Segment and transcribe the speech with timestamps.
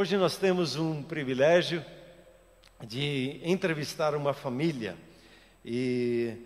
[0.00, 1.84] Hoje nós temos um privilégio
[2.82, 4.96] de entrevistar uma família
[5.62, 6.38] e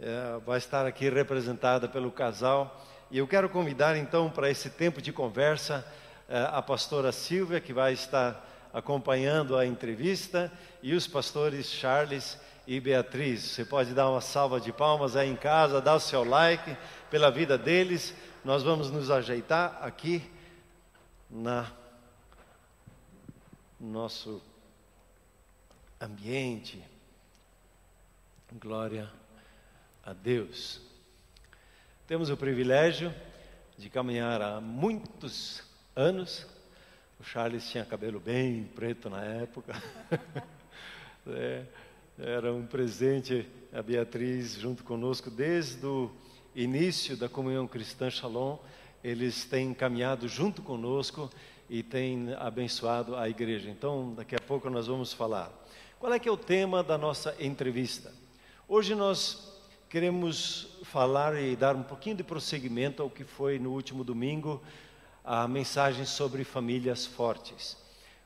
[0.00, 2.84] é, vai estar aqui representada pelo casal.
[3.08, 5.86] E eu quero convidar então para esse tempo de conversa
[6.28, 10.50] é, a pastora Silvia, que vai estar acompanhando a entrevista,
[10.82, 12.36] e os pastores Charles
[12.66, 13.44] e Beatriz.
[13.44, 16.76] Você pode dar uma salva de palmas aí em casa, dar o seu like
[17.12, 18.12] pela vida deles.
[18.44, 20.28] Nós vamos nos ajeitar aqui
[21.30, 21.77] na
[23.80, 24.42] nosso
[26.00, 26.82] ambiente.
[28.60, 29.10] Glória
[30.04, 30.80] a Deus.
[32.06, 33.14] Temos o privilégio
[33.76, 35.62] de caminhar há muitos
[35.94, 36.46] anos.
[37.20, 39.80] O Charles tinha cabelo bem preto na época.
[41.26, 41.64] é,
[42.18, 46.10] era um presente a Beatriz junto conosco desde o
[46.54, 48.58] início da comunhão cristã Shalom.
[49.04, 51.30] Eles têm caminhado junto conosco
[51.68, 53.68] e têm abençoado a igreja.
[53.68, 55.52] Então, daqui a pouco nós vamos falar.
[55.98, 58.12] Qual é que é o tema da nossa entrevista?
[58.66, 59.52] Hoje nós
[59.88, 64.62] queremos falar e dar um pouquinho de prosseguimento ao que foi no último domingo
[65.24, 67.76] a mensagem sobre famílias fortes.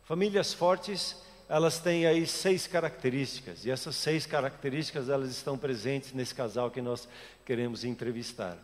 [0.04, 1.16] Famílias fortes,
[1.48, 6.82] elas têm aí seis características, e essas seis características elas estão presentes nesse casal que
[6.82, 7.08] nós
[7.44, 8.56] queremos entrevistar.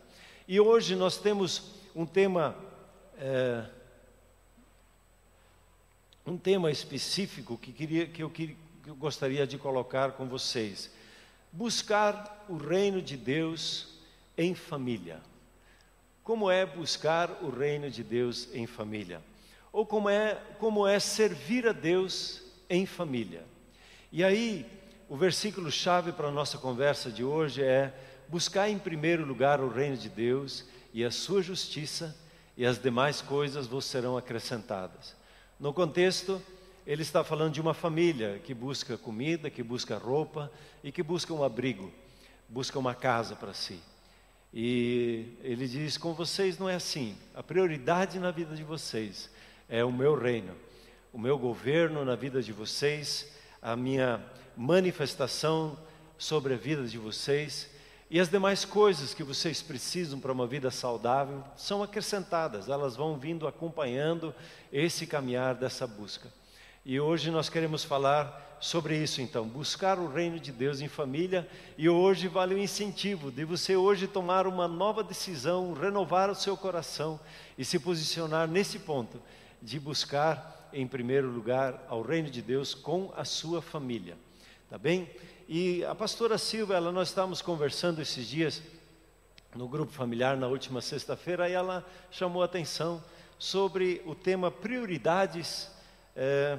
[0.46, 2.54] E hoje nós temos um tema
[3.16, 3.64] é,
[6.28, 10.90] um tema específico que, queria, que, eu, que eu gostaria de colocar com vocês
[11.52, 13.88] buscar o reino de Deus
[14.36, 15.20] em família.
[16.22, 19.22] Como é buscar o reino de Deus em família?
[19.72, 23.44] Ou como é, como é servir a Deus em família?
[24.12, 24.66] E aí,
[25.08, 27.94] o versículo chave para a nossa conversa de hoje é:
[28.28, 32.16] buscar em primeiro lugar o reino de Deus e a sua justiça,
[32.56, 35.17] e as demais coisas vos serão acrescentadas.
[35.58, 36.40] No contexto,
[36.86, 40.52] ele está falando de uma família que busca comida, que busca roupa
[40.84, 41.92] e que busca um abrigo,
[42.48, 43.80] busca uma casa para si.
[44.54, 47.16] E ele diz: com vocês não é assim.
[47.34, 49.28] A prioridade na vida de vocês
[49.68, 50.54] é o meu reino,
[51.12, 53.28] o meu governo na vida de vocês,
[53.60, 54.24] a minha
[54.56, 55.76] manifestação
[56.16, 57.68] sobre a vida de vocês.
[58.10, 63.18] E as demais coisas que vocês precisam para uma vida saudável são acrescentadas, elas vão
[63.18, 64.34] vindo acompanhando
[64.72, 66.32] esse caminhar dessa busca.
[66.86, 71.46] E hoje nós queremos falar sobre isso então, buscar o reino de Deus em família.
[71.76, 76.56] E hoje vale o incentivo de você hoje tomar uma nova decisão, renovar o seu
[76.56, 77.20] coração
[77.56, 79.20] e se posicionar nesse ponto
[79.60, 84.16] de buscar em primeiro lugar ao reino de Deus com a sua família.
[84.68, 85.08] Tá bem?
[85.50, 88.62] E a pastora Silva, ela nós estávamos conversando esses dias
[89.54, 93.02] no grupo familiar na última sexta-feira e ela chamou a atenção
[93.38, 95.70] sobre o tema prioridades
[96.14, 96.58] é,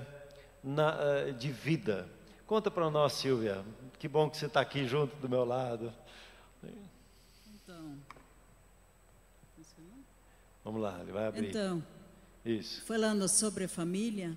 [0.64, 2.10] na, uh, de vida.
[2.48, 3.64] Conta para nós, Silvia.
[4.00, 5.94] Que bom que você está aqui junto do meu lado.
[6.64, 7.96] Então.
[10.64, 11.50] Vamos lá, ele vai abrir.
[11.50, 11.84] Então.
[12.44, 12.84] Isso.
[12.86, 14.36] Falando sobre família,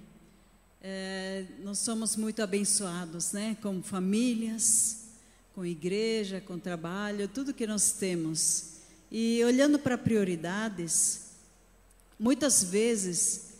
[0.84, 3.56] é, nós somos muito abençoados, né?
[3.62, 5.04] Com famílias,
[5.54, 8.72] com igreja, com trabalho, tudo que nós temos.
[9.10, 11.30] E olhando para prioridades,
[12.18, 13.52] muitas vezes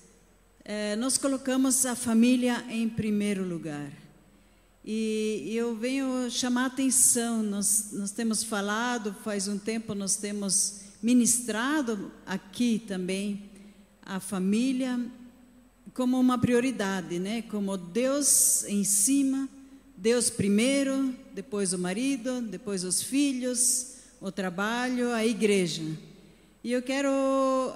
[0.64, 3.92] é, nós colocamos a família em primeiro lugar.
[4.84, 10.80] E, eu venho chamar a atenção, nós, nós temos falado, faz um tempo nós temos
[11.00, 13.48] ministrado aqui também
[14.04, 14.98] a família
[15.94, 17.42] como uma prioridade, né?
[17.42, 19.48] Como Deus em cima,
[19.96, 25.82] Deus primeiro, depois o marido, depois os filhos, o trabalho, a igreja.
[26.64, 27.10] E eu quero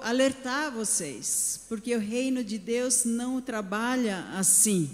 [0.01, 4.89] alertar vocês, porque o reino de Deus não trabalha assim.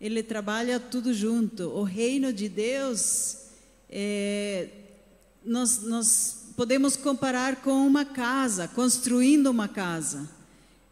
[0.00, 1.64] Ele trabalha tudo junto.
[1.64, 3.38] O reino de Deus,
[3.90, 4.68] é,
[5.44, 10.35] nós, nós podemos comparar com uma casa, construindo uma casa.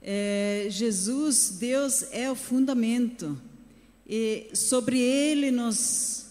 [0.04, 3.40] É, Jesus, Deus é o fundamento.
[4.06, 6.26] E sobre ele nós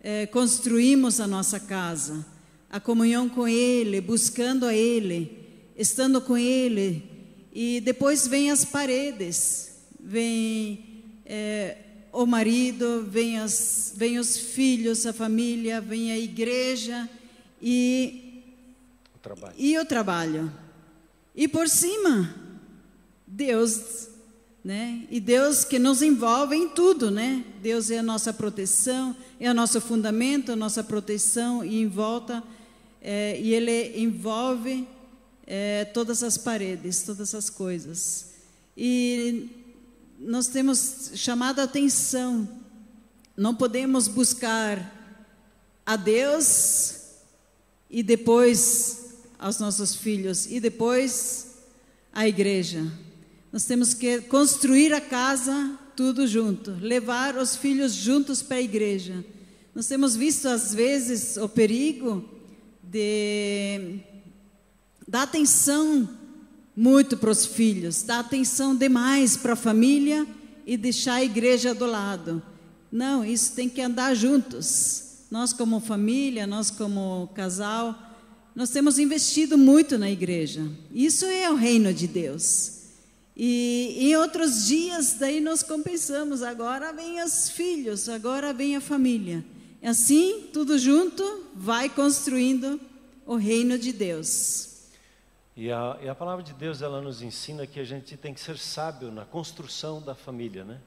[0.00, 2.24] é, construímos a nossa casa
[2.72, 5.38] a comunhão com Ele, buscando a Ele,
[5.76, 7.04] estando com Ele.
[7.52, 11.76] E depois vem as paredes, vem é,
[12.10, 17.06] o marido, vem, as, vem os filhos, a família, vem a igreja
[17.60, 18.42] e
[19.14, 19.54] o trabalho.
[19.58, 20.52] E, o trabalho.
[21.36, 22.34] e por cima,
[23.34, 24.08] Deus
[24.64, 25.06] né?
[25.10, 27.44] E Deus que nos envolve em tudo, né?
[27.60, 32.42] Deus é a nossa proteção, é o nosso fundamento, a nossa proteção e em volta
[33.00, 34.86] é, e ele envolve
[35.44, 38.30] é, todas as paredes, todas as coisas.
[38.76, 39.50] E
[40.20, 42.48] nós temos chamado a atenção.
[43.36, 45.00] Não podemos buscar
[45.84, 47.00] a Deus
[47.90, 51.56] e depois aos nossos filhos e depois
[52.12, 52.86] a igreja.
[53.52, 59.22] Nós temos que construir a casa tudo junto, levar os filhos juntos para a igreja.
[59.74, 62.24] Nós temos visto às vezes o perigo
[62.82, 64.00] de
[65.06, 66.08] dar atenção
[66.74, 70.26] muito para os filhos, dar atenção demais para a família
[70.66, 72.42] e deixar a igreja do lado.
[72.90, 75.26] Não, isso tem que andar juntos.
[75.30, 77.98] Nós como família, nós como casal,
[78.54, 80.66] nós temos investido muito na igreja.
[80.90, 82.81] Isso é o reino de Deus.
[83.44, 86.44] E em outros dias, daí nós compensamos.
[86.44, 89.44] Agora vem os filhos, agora vem a família.
[89.82, 92.80] E assim, tudo junto, vai construindo
[93.26, 94.86] o reino de Deus.
[95.56, 98.40] E a, e a, palavra de Deus ela nos ensina que a gente tem que
[98.40, 100.78] ser sábio na construção da família, né?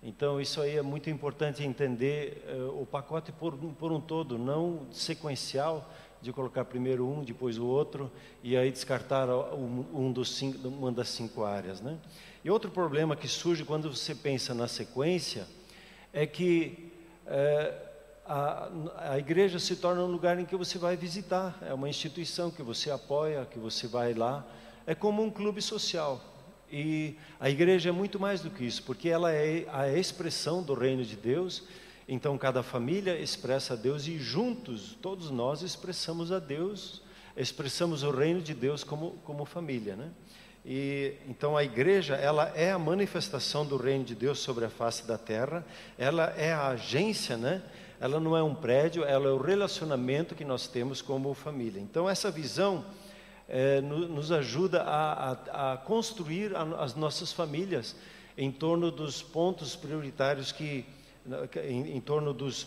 [0.00, 4.86] Então isso aí é muito importante entender uh, o pacote por, por um todo, não
[4.92, 8.10] sequencial de colocar primeiro um, depois o outro
[8.42, 11.98] e aí descartar um, dos cinco, uma das cinco áreas, né?
[12.44, 15.46] E outro problema que surge quando você pensa na sequência
[16.12, 16.92] é que
[17.26, 17.86] uh,
[18.24, 18.68] a,
[19.10, 22.62] a igreja se torna um lugar em que você vai visitar, é uma instituição que
[22.62, 24.44] você apoia, que você vai lá,
[24.86, 26.20] é como um clube social.
[26.70, 30.74] E a igreja é muito mais do que isso, porque ela é a expressão do
[30.74, 31.62] reino de Deus.
[32.08, 37.02] Então cada família expressa a Deus e juntos todos nós expressamos a Deus,
[37.36, 40.10] expressamos o reino de Deus como como família, né?
[40.64, 45.06] E então a igreja, ela é a manifestação do reino de Deus sobre a face
[45.06, 45.64] da terra,
[45.96, 47.62] ela é a agência, né?
[48.00, 51.80] ela não é um prédio, ela é o relacionamento que nós temos como família.
[51.80, 52.84] Então, essa visão
[53.48, 57.96] é, no, nos ajuda a, a, a construir a, as nossas famílias
[58.36, 60.84] em torno dos pontos prioritários que,
[61.64, 62.66] em, em torno dos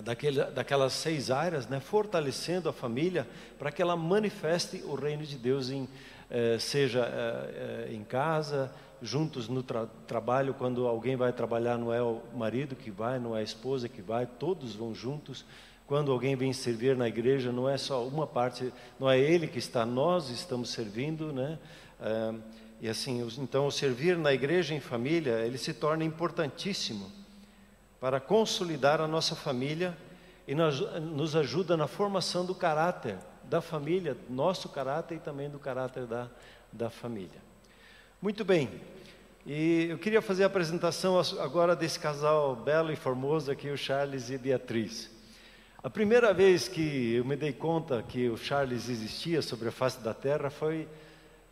[0.00, 3.28] daquele, daquelas seis áreas, né, fortalecendo a família
[3.58, 5.88] para que ela manifeste o reino de Deus em,
[6.30, 8.72] eh, seja eh, eh, em casa,
[9.02, 13.36] juntos no tra trabalho, quando alguém vai trabalhar, não é o marido que vai, não
[13.36, 15.44] é a esposa que vai, todos vão juntos.
[15.86, 19.58] Quando alguém vem servir na igreja, não é só uma parte, não é ele que
[19.58, 21.58] está, nós estamos servindo, né?
[22.00, 22.32] Ah,
[22.80, 27.21] e assim, então, o servir na igreja em família, ele se torna importantíssimo
[28.02, 29.96] para consolidar a nossa família
[30.48, 36.04] e nos, ajuda na formação do caráter da família, nosso caráter e também do caráter
[36.04, 36.28] da,
[36.72, 37.40] da família.
[38.20, 38.68] Muito bem,
[39.46, 44.30] e eu queria fazer a apresentação agora desse casal belo e formoso aqui, o Charles
[44.30, 45.08] e Beatriz.
[45.80, 50.00] A primeira vez que eu me dei conta que o Charles existia sobre a face
[50.00, 50.88] da terra foi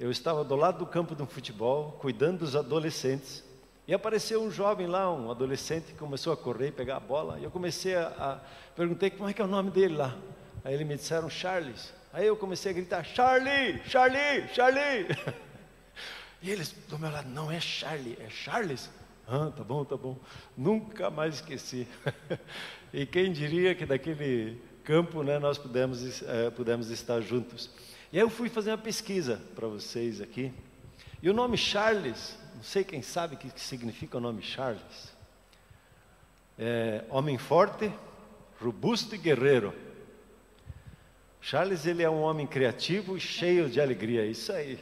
[0.00, 3.44] eu estava do lado do campo de um futebol, cuidando dos adolescentes,
[3.87, 7.38] e apareceu um jovem lá, um adolescente, que começou a correr e pegar a bola,
[7.38, 8.41] e eu comecei a, a
[8.77, 10.17] perguntei como é que é o nome dele lá.
[10.65, 11.93] Aí eles me disseram Charles.
[12.12, 15.06] Aí eu comecei a gritar: Charlie, Charlie, Charlie.
[16.43, 18.88] E eles do meu lado, não é Charlie, é Charles.
[19.29, 20.19] Ah, tá bom, tá bom.
[20.56, 21.87] Nunca mais esqueci.
[22.94, 27.69] e quem diria que daquele campo né, nós pudemos, é, pudemos estar juntos.
[28.11, 30.50] E aí eu fui fazer uma pesquisa para vocês aqui.
[31.23, 35.17] E o nome Charles, não sei quem sabe o que significa o nome Charles.
[36.58, 37.91] É, homem forte,
[38.61, 39.75] robusto e guerreiro.
[41.41, 44.79] Charles ele é um homem criativo e cheio de alegria, isso aí.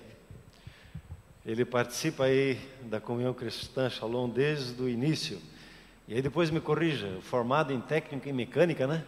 [1.47, 5.41] Ele participa aí da comunhão cristã Shalom desde o início.
[6.09, 9.05] E aí depois me corrija, formado em técnica em mecânica, né?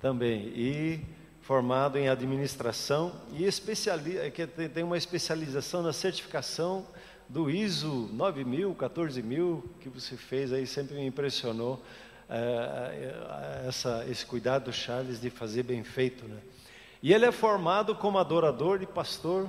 [0.00, 0.40] Também.
[0.40, 0.52] Também.
[0.56, 1.00] E
[1.42, 6.86] formado em administração e especiali é que tem uma especialização na certificação
[7.28, 11.82] do ISO 9000, 14000 que você fez aí sempre me impressionou
[12.28, 16.40] é, essa, esse cuidado do Charles de fazer bem feito, né?
[17.02, 19.48] E ele é formado como adorador e pastor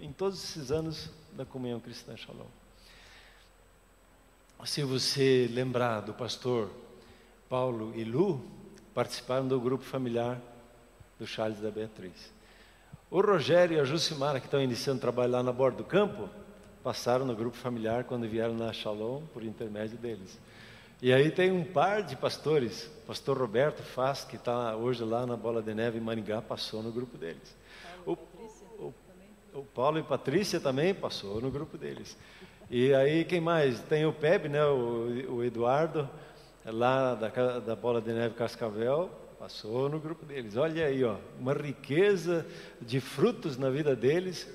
[0.00, 2.46] em todos esses anos da comunhão cristã Shalom.
[4.64, 6.70] Se você lembrar do pastor
[7.48, 8.44] Paulo e Lu,
[8.94, 10.40] participaram do grupo familiar
[11.18, 12.32] do Charles da Beatriz.
[13.10, 16.28] O Rogério e a Jucimara, que estão iniciando trabalho lá na borda do campo,
[16.86, 20.38] passaram no grupo familiar quando vieram na Shalom por intermédio deles.
[21.02, 25.36] E aí tem um par de pastores, pastor Roberto Faz, que está hoje lá na
[25.36, 27.56] Bola de Neve em Maringá, passou no grupo deles.
[28.06, 28.16] O,
[29.52, 32.16] o Paulo e Patrícia também passou no grupo deles.
[32.70, 33.80] E aí quem mais?
[33.80, 34.64] Tem o Peb, né?
[34.64, 36.08] O, o Eduardo,
[36.64, 40.56] lá da, da Bola de Neve Cascavel, passou no grupo deles.
[40.56, 42.46] Olha aí, ó, uma riqueza
[42.80, 44.48] de frutos na vida deles.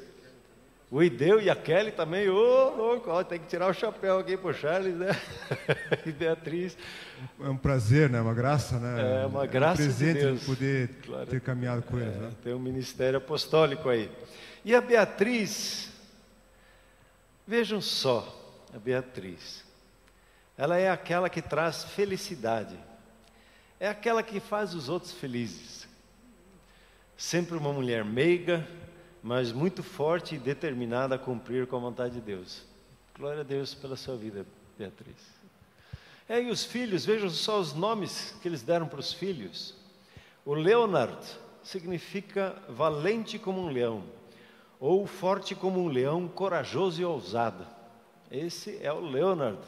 [0.91, 4.19] O Ideu e a Kelly também, ô oh, louco, ó, tem que tirar o chapéu
[4.19, 5.07] aqui pro Charles, né?
[6.05, 6.77] e Beatriz.
[7.39, 8.19] É um prazer, né?
[8.19, 9.23] Uma graça, né?
[9.23, 10.39] É uma graça é um presente de Deus.
[10.41, 12.31] de poder Glória ter caminhado com eles, É, né?
[12.43, 14.11] Tem um ministério apostólico aí.
[14.65, 15.93] E a Beatriz,
[17.47, 19.63] vejam só, a Beatriz.
[20.57, 22.77] Ela é aquela que traz felicidade.
[23.79, 25.87] É aquela que faz os outros felizes.
[27.15, 28.67] Sempre uma mulher meiga,
[29.21, 32.63] mas muito forte e determinada a cumprir com a vontade de Deus.
[33.17, 34.45] Glória a Deus pela sua vida,
[34.77, 35.15] Beatriz.
[36.27, 39.75] É, e os filhos, vejam só os nomes que eles deram para os filhos.
[40.45, 41.19] O Leonard
[41.63, 44.03] significa valente como um leão,
[44.79, 47.67] ou forte como um leão, corajoso e ousado.
[48.31, 49.59] Esse é o Leonard.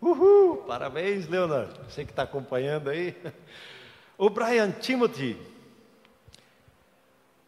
[0.00, 0.58] Uhul!
[0.58, 1.72] Parabéns, Leonard.
[1.88, 3.14] Você que está acompanhando aí.
[4.16, 5.36] O Brian Timothy.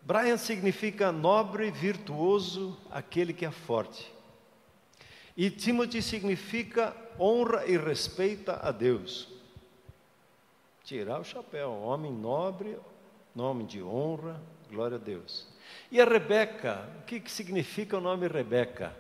[0.07, 4.09] Brian significa nobre, virtuoso, aquele que é forte.
[5.37, 9.27] E Timothy significa honra e respeita a Deus.
[10.85, 12.79] Tirar o chapéu, homem nobre,
[13.35, 15.49] nome de honra, glória a Deus.
[15.91, 18.95] E a Rebeca, o que, que significa o nome Rebeca?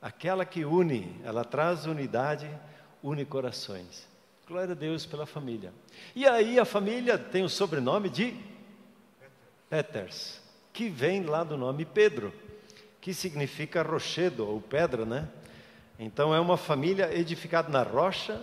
[0.00, 2.48] Aquela que une, ela traz unidade,
[3.02, 4.08] une corações.
[4.48, 5.74] Glória a Deus pela família.
[6.14, 8.55] E aí a família tem o sobrenome de
[9.68, 10.40] Peters,
[10.72, 12.32] que vem lá do nome Pedro,
[13.00, 15.28] que significa rochedo ou pedra, né?
[15.98, 18.42] Então é uma família edificada na rocha,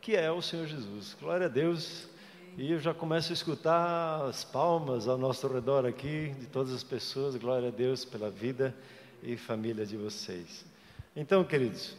[0.00, 1.16] que é o Senhor Jesus.
[1.20, 2.08] Glória a Deus.
[2.56, 6.82] E eu já começo a escutar as palmas ao nosso redor aqui, de todas as
[6.82, 7.36] pessoas.
[7.36, 8.74] Glória a Deus pela vida
[9.22, 10.64] e família de vocês.
[11.14, 11.94] Então, queridos,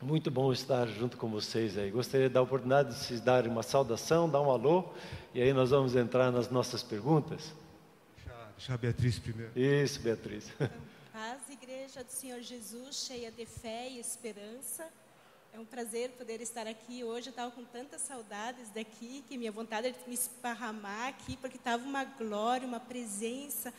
[0.00, 1.92] muito bom estar junto com vocês aí.
[1.92, 4.84] Gostaria de dar oportunidade de vocês darem uma saudação, dar um alô,
[5.32, 7.54] e aí nós vamos entrar nas nossas perguntas.
[8.62, 9.50] Deixa, a Beatriz primeiro.
[9.58, 10.44] Isso, Beatriz.
[11.12, 14.88] Paz, Igreja do Senhor Jesus, cheia de fé e esperança.
[15.52, 17.26] É um prazer poder estar aqui hoje.
[17.26, 21.56] Eu estava com tantas saudades daqui que minha vontade era de me esparramar aqui, porque
[21.56, 23.74] estava uma glória, uma presença.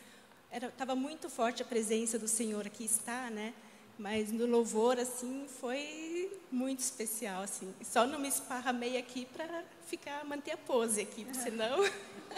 [0.52, 3.54] Estava muito forte a presença do Senhor aqui está, né?
[3.98, 7.72] Mas no louvor, assim, foi muito especial, assim.
[7.82, 11.82] Só não me esparramei aqui para ficar, manter a pose aqui, senão...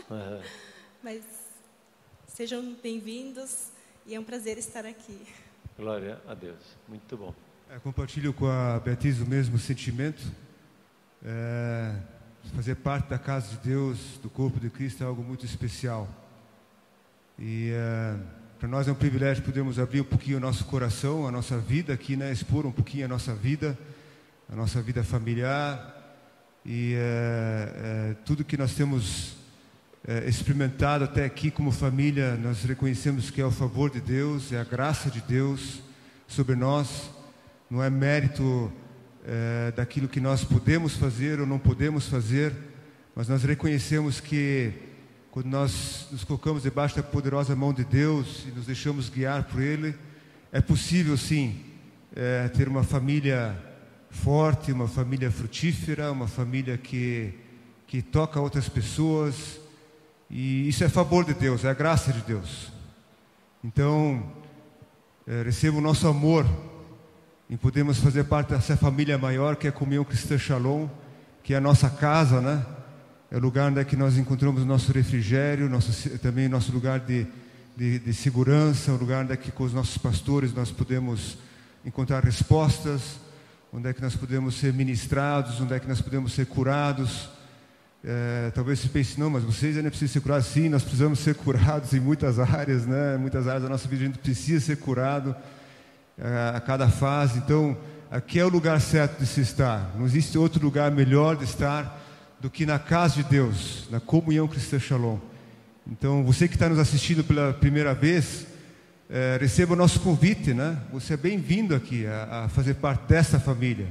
[0.08, 0.42] Aham.
[1.02, 1.22] Mas
[2.36, 3.68] sejam bem-vindos
[4.06, 5.26] e é um prazer estar aqui.
[5.74, 6.58] Glória a Deus.
[6.86, 7.34] Muito bom.
[7.70, 10.22] É, compartilho com a Beatriz o mesmo sentimento.
[11.24, 11.96] É,
[12.54, 16.06] fazer parte da casa de Deus, do corpo de Cristo, é algo muito especial.
[17.38, 18.18] E é,
[18.58, 21.94] para nós é um privilégio podermos abrir um pouquinho o nosso coração, a nossa vida
[21.94, 22.30] aqui, né?
[22.30, 23.78] expor um pouquinho a nossa vida,
[24.46, 26.14] a nossa vida familiar
[26.66, 29.45] e é, é, tudo que nós temos
[30.26, 34.64] experimentado até aqui como família, nós reconhecemos que é o favor de Deus, é a
[34.64, 35.82] graça de Deus
[36.28, 37.10] sobre nós,
[37.68, 38.72] não é mérito
[39.26, 42.52] é, daquilo que nós podemos fazer ou não podemos fazer,
[43.16, 44.72] mas nós reconhecemos que
[45.32, 49.60] quando nós nos colocamos debaixo da poderosa mão de Deus e nos deixamos guiar por
[49.60, 49.94] Ele,
[50.52, 51.64] é possível sim
[52.14, 53.54] é, ter uma família
[54.08, 57.34] forte, uma família frutífera, uma família que,
[57.86, 59.60] que toca outras pessoas,
[60.30, 62.72] e isso é favor de Deus, é a graça de Deus.
[63.62, 64.22] Então,
[65.26, 66.46] é, receba o nosso amor
[67.48, 70.88] em podermos fazer parte dessa família maior que é a Comunhão Cristã Shalom,
[71.42, 72.64] que é a nossa casa, né?
[73.30, 77.00] É o lugar onde é que nós encontramos o nosso refrigério, nosso, também nosso lugar
[77.00, 77.26] de,
[77.76, 81.38] de, de segurança, o lugar onde é que com os nossos pastores nós podemos
[81.84, 83.20] encontrar respostas,
[83.72, 87.28] onde é que nós podemos ser ministrados, onde é que nós podemos ser curados.
[88.08, 90.46] É, talvez você pense, não, mas vocês ainda precisam ser curados.
[90.46, 93.16] Sim, nós precisamos ser curados em muitas áreas, né?
[93.16, 95.34] Em muitas áreas da nossa vida a gente precisa ser curado
[96.16, 97.38] é, a cada fase.
[97.38, 97.76] Então,
[98.08, 99.92] aqui é o lugar certo de se estar.
[99.98, 102.00] Não existe outro lugar melhor de estar
[102.38, 105.18] do que na casa de Deus, na comunhão cristã Shalom.
[105.84, 108.46] Então, você que está nos assistindo pela primeira vez,
[109.10, 110.78] é, receba o nosso convite, né?
[110.92, 113.88] Você é bem-vindo aqui a, a, fazer parte dessa família.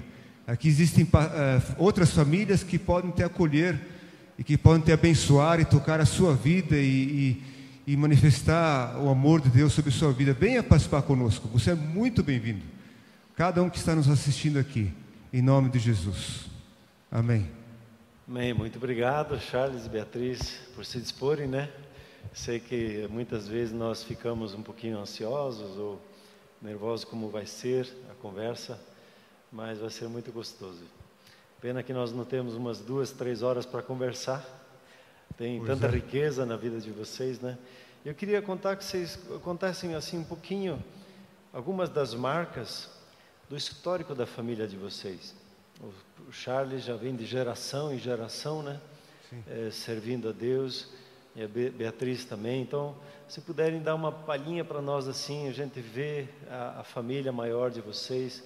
[0.48, 3.95] Aqui existem é, outras famílias que podem te acolher
[4.38, 7.42] e que podem te abençoar e tocar a sua vida e,
[7.88, 10.34] e, e manifestar o amor de Deus sobre a sua vida.
[10.34, 11.48] Venha participar conosco.
[11.50, 12.64] Você é muito bem-vindo.
[13.36, 14.94] Cada um que está nos assistindo aqui,
[15.32, 16.46] em nome de Jesus.
[17.12, 17.50] Amém.
[18.28, 18.54] Amém.
[18.54, 21.70] Muito obrigado, Charles e Beatriz, por se disporem, né?
[22.34, 26.02] Sei que muitas vezes nós ficamos um pouquinho ansiosos ou
[26.62, 28.80] nervosos como vai ser a conversa,
[29.52, 30.84] mas vai ser muito gostoso.
[31.66, 34.46] Pena que nós não temos umas duas, três horas para conversar.
[35.36, 35.90] Tem Pois tanta é.
[35.90, 37.58] riqueza na vida de vocês, né?
[38.06, 40.78] Eu queria contar que vocês contassem assim um pouquinho
[41.52, 42.88] algumas das marcas
[43.50, 45.34] do histórico da família de vocês.
[45.82, 48.80] O, Charles já vem de geração em geração, né?
[49.48, 50.90] É, servindo a Deus,
[51.36, 52.62] e a Beatriz também.
[52.62, 52.96] Então,
[53.28, 57.72] se puderem dar uma palhinha para nós assim, a gente vê a, a família maior
[57.72, 58.44] de vocês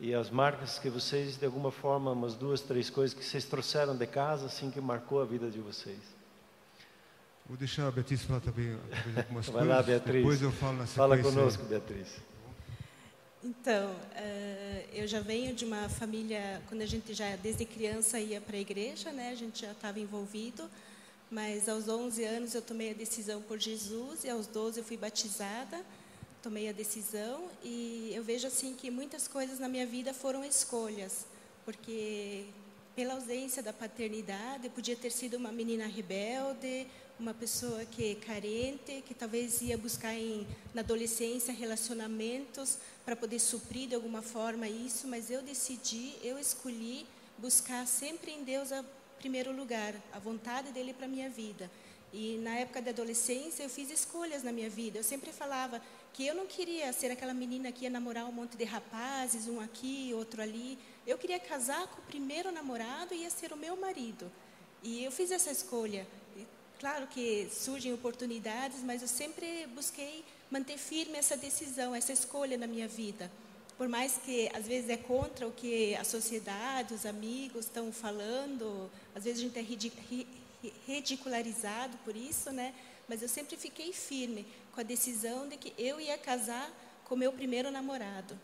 [0.00, 3.96] e as marcas que vocês, de alguma forma, umas duas, três coisas que vocês trouxeram
[3.96, 5.98] de casa, assim, que marcou a vida de vocês.
[7.46, 8.78] Vou deixar a Beatriz falar também
[9.16, 9.68] algumas Vai coisas.
[9.68, 10.16] lá, Beatriz.
[10.16, 10.96] Depois eu falo na sequência.
[10.96, 12.08] Fala conosco, Beatriz.
[13.42, 18.40] Então, eh, eu já venho de uma família, quando a gente já desde criança ia
[18.40, 19.30] para a igreja, né?
[19.30, 20.68] A gente já estava envolvido,
[21.30, 24.96] mas aos 11 anos eu tomei a decisão por Jesus e aos 12 eu fui
[24.96, 25.80] batizada,
[26.48, 31.26] tomei a decisão e eu vejo assim que muitas coisas na minha vida foram escolhas,
[31.62, 32.46] porque
[32.96, 36.86] pela ausência da paternidade, eu podia ter sido uma menina rebelde,
[37.20, 43.40] uma pessoa que é carente, que talvez ia buscar em, na adolescência relacionamentos para poder
[43.40, 47.04] suprir de alguma forma isso, mas eu decidi, eu escolhi
[47.36, 48.82] buscar sempre em Deus a
[49.18, 51.70] primeiro lugar, a vontade dele para minha vida.
[52.12, 54.98] E na época da adolescência eu fiz escolhas na minha vida.
[54.98, 58.56] Eu sempre falava que eu não queria ser aquela menina que ia namorar um monte
[58.56, 60.78] de rapazes, um aqui, outro ali.
[61.06, 64.30] Eu queria casar com o primeiro namorado e ia ser o meu marido.
[64.82, 66.06] E eu fiz essa escolha.
[66.36, 66.46] E,
[66.78, 72.66] claro que surgem oportunidades, mas eu sempre busquei manter firme essa decisão, essa escolha na
[72.66, 73.30] minha vida.
[73.76, 78.90] Por mais que às vezes é contra o que a sociedade, os amigos estão falando,
[79.14, 79.62] às vezes a gente é
[80.86, 82.74] ridicularizado por isso, né?
[83.08, 84.44] Mas eu sempre fiquei firme
[84.78, 86.70] com a decisão de que eu ia casar
[87.04, 88.38] com meu primeiro namorado.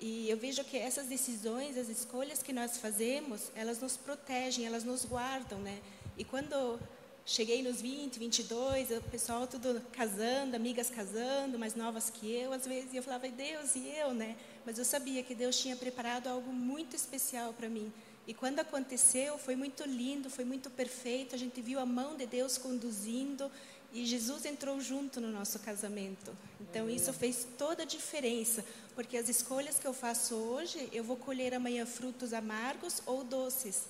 [0.00, 4.82] E eu vejo que essas decisões, as escolhas que nós fazemos, elas nos protegem, elas
[4.82, 5.78] nos guardam, né?
[6.16, 6.80] E quando
[7.26, 12.66] cheguei nos 20, 22, o pessoal tudo casando, amigas casando, mais novas que eu, às
[12.66, 14.38] vezes eu falava, Deus, e eu, né?
[14.64, 17.92] Mas eu sabia que Deus tinha preparado algo muito especial para mim.
[18.26, 21.34] E quando aconteceu, foi muito lindo, foi muito perfeito.
[21.34, 23.50] A gente viu a mão de Deus conduzindo
[23.92, 26.36] e Jesus entrou junto no nosso casamento.
[26.60, 31.16] Então isso fez toda a diferença, porque as escolhas que eu faço hoje, eu vou
[31.16, 33.84] colher amanhã frutos amargos ou doces.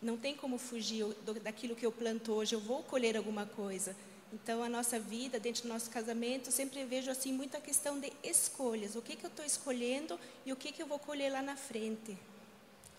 [0.00, 1.06] Não tem como fugir
[1.42, 3.96] daquilo que eu planto hoje, eu vou colher alguma coisa.
[4.32, 8.96] Então, a nossa vida, dentro do nosso casamento, sempre vejo assim muita questão de escolhas.
[8.96, 11.54] O que, que eu estou escolhendo e o que, que eu vou colher lá na
[11.54, 12.16] frente.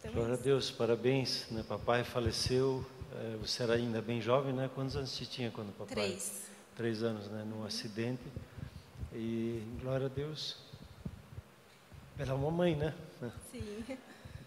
[0.04, 1.46] Então, Glória a Deus, parabéns.
[1.50, 1.64] Né?
[1.66, 2.86] Papai faleceu,
[3.16, 4.70] é, você era ainda bem jovem, né?
[4.76, 5.96] Quantos anos você tinha quando papai?
[5.96, 6.42] Três.
[6.76, 7.46] Três anos, né?
[7.48, 8.22] Num acidente.
[9.14, 10.58] E glória a Deus
[12.18, 12.94] pela mamãe, né?
[13.50, 13.84] Sim.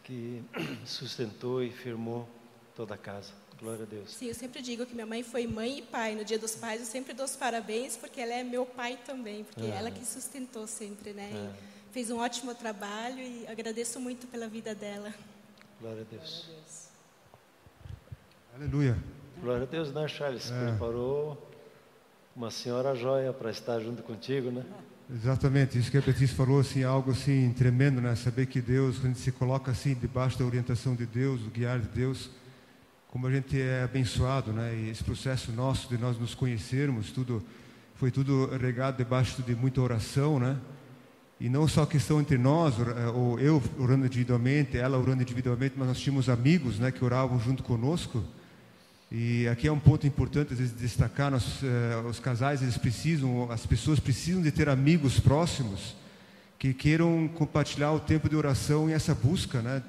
[0.04, 0.42] Que
[0.84, 2.28] sustentou e firmou
[2.74, 3.32] toda a casa.
[3.58, 4.12] Glória a Deus.
[4.12, 6.14] Sim, eu sempre digo que minha mãe foi mãe e pai.
[6.14, 9.44] No dia dos pais eu sempre dou os parabéns porque ela é meu pai também,
[9.44, 11.30] porque é ela que sustentou sempre, né?
[11.32, 11.76] É.
[11.92, 15.14] Fez um ótimo trabalho e agradeço muito pela vida dela.
[15.80, 16.44] Glória a Deus.
[16.44, 16.88] Glória a Deus.
[18.54, 18.98] Aleluia.
[19.40, 20.50] Glória a Deus, né, Charles?
[20.50, 20.70] É.
[20.70, 21.50] Preparou
[22.34, 24.64] uma senhora joia para estar junto contigo, né?
[25.08, 28.14] Exatamente, isso que a Beatriz falou, assim, algo assim tremendo, né?
[28.16, 31.50] Saber que Deus, quando a gente se coloca assim debaixo da orientação de Deus, do
[31.50, 32.30] guiar de Deus,
[33.08, 34.74] como a gente é abençoado, né?
[34.74, 37.42] E esse processo nosso de nós nos conhecermos, tudo
[37.94, 40.58] foi tudo regado debaixo de muita oração, né?
[41.38, 45.88] E não só questão entre nós, eh, ou eu orando individualmente, ela orando individualmente, mas
[45.88, 48.24] nós tínhamos amigos, né, que oravam junto conosco.
[49.12, 53.50] E aqui é um ponto importante às vezes destacar, nós, eh, os casais eles precisam,
[53.50, 55.94] as pessoas precisam de ter amigos próximos
[56.58, 59.82] que queiram compartilhar o tempo de oração e essa busca, né?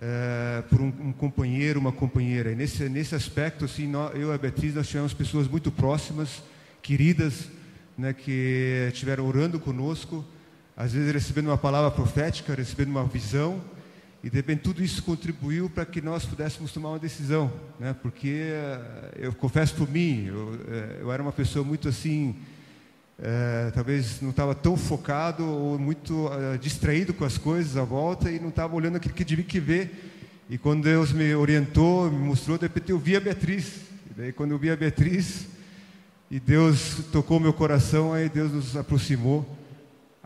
[0.00, 2.52] é, por um, um, companheiro, uma companheira.
[2.52, 6.42] E nesse, nesse aspecto, assim, nós, eu e a Beatriz, nós tivemos pessoas muito próximas,
[6.82, 7.48] queridas,
[7.96, 10.24] né, que estiveram orando conosco,
[10.76, 13.60] às vezes recebendo uma palavra profética, recebendo uma visão,
[14.22, 17.94] e de repente tudo isso contribuiu para que nós pudéssemos tomar uma decisão, né?
[18.02, 22.34] Porque eh, eu confesso por mim, eu, eh, eu era uma pessoa muito assim,
[23.18, 28.30] é, talvez não estava tão focado ou muito uh, distraído com as coisas à volta
[28.30, 30.12] e não estava olhando aquilo que devia que ver.
[30.50, 33.80] E quando Deus me orientou, me mostrou, de repente eu vi a Beatriz.
[34.10, 35.46] E daí quando eu vi a Beatriz
[36.30, 39.46] e Deus tocou meu coração, aí Deus nos aproximou.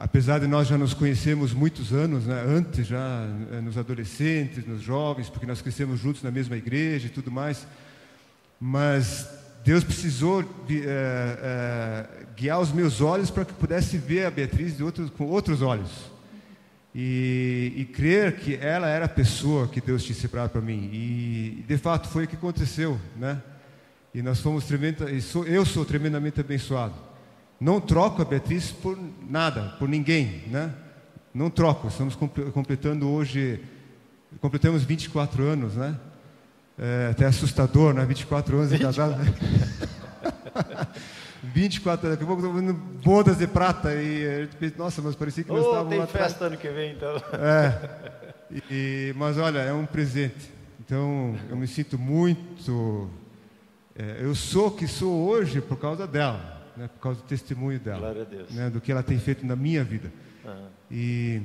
[0.03, 4.81] Apesar de nós já nos conhecermos muitos anos, né, antes já eh, nos adolescentes, nos
[4.81, 7.67] jovens, porque nós crescemos juntos na mesma igreja e tudo mais,
[8.59, 9.29] mas
[9.63, 14.75] Deus precisou de, é, é, guiar os meus olhos para que pudesse ver a Beatriz
[14.75, 15.91] de outros, com outros olhos.
[16.95, 20.89] E, e, crer que ela era a pessoa que Deus tinha separado para mim.
[20.91, 23.41] E, de fato, foi o que aconteceu, né?
[24.15, 25.07] E nós fomos tremenda,
[25.47, 27.10] eu sou tremendamente abençoado.
[27.61, 30.73] Não troco a Beatriz por nada, por ninguém, né?
[31.35, 31.89] Não troco.
[31.89, 33.63] Estamos completando hoje,
[34.41, 35.97] completamos 24 anos, né?
[36.79, 38.05] É até assustador, né?
[38.07, 39.17] 24 anos de casado.
[39.17, 39.33] Né?
[41.43, 45.15] 24, daqui a pouco estamos vendo bodas de prata e a gente pensa, nossa, mas
[45.15, 46.27] parecia que nós Oh, estávamos tem lá atrás.
[46.33, 47.17] festa ano que vem, então.
[47.35, 48.53] É.
[48.71, 50.51] E- mas olha, é um presente.
[50.81, 53.09] Então, eu me sinto muito.
[53.97, 57.79] é, eu sou o que sou hoje por causa dela, né, por causa do testemunho
[57.79, 58.15] dela,
[58.51, 60.11] né, do que ela tem feito na minha vida.
[60.45, 60.69] Aham.
[60.91, 61.43] E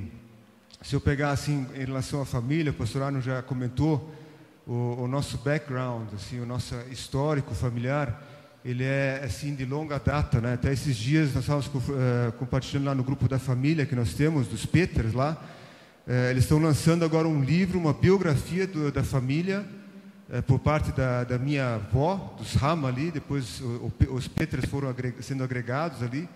[0.82, 4.12] se eu pegar assim em relação à família, o pastor Arno já comentou
[4.66, 8.22] o, o nosso background, assim, o nosso histórico familiar,
[8.64, 10.54] ele é assim de longa data, né?
[10.54, 14.48] Até esses dias nós estávamos eh, compartilhando lá no grupo da família que nós temos
[14.48, 15.40] dos Peters lá.
[16.06, 19.64] Eh, eles estão lançando agora um livro, uma biografia do- da família
[20.30, 23.10] eh, por parte da, da minha avó, dos Rama ali.
[23.10, 26.28] Depois o- o os Peters foram agre- sendo agregados ali.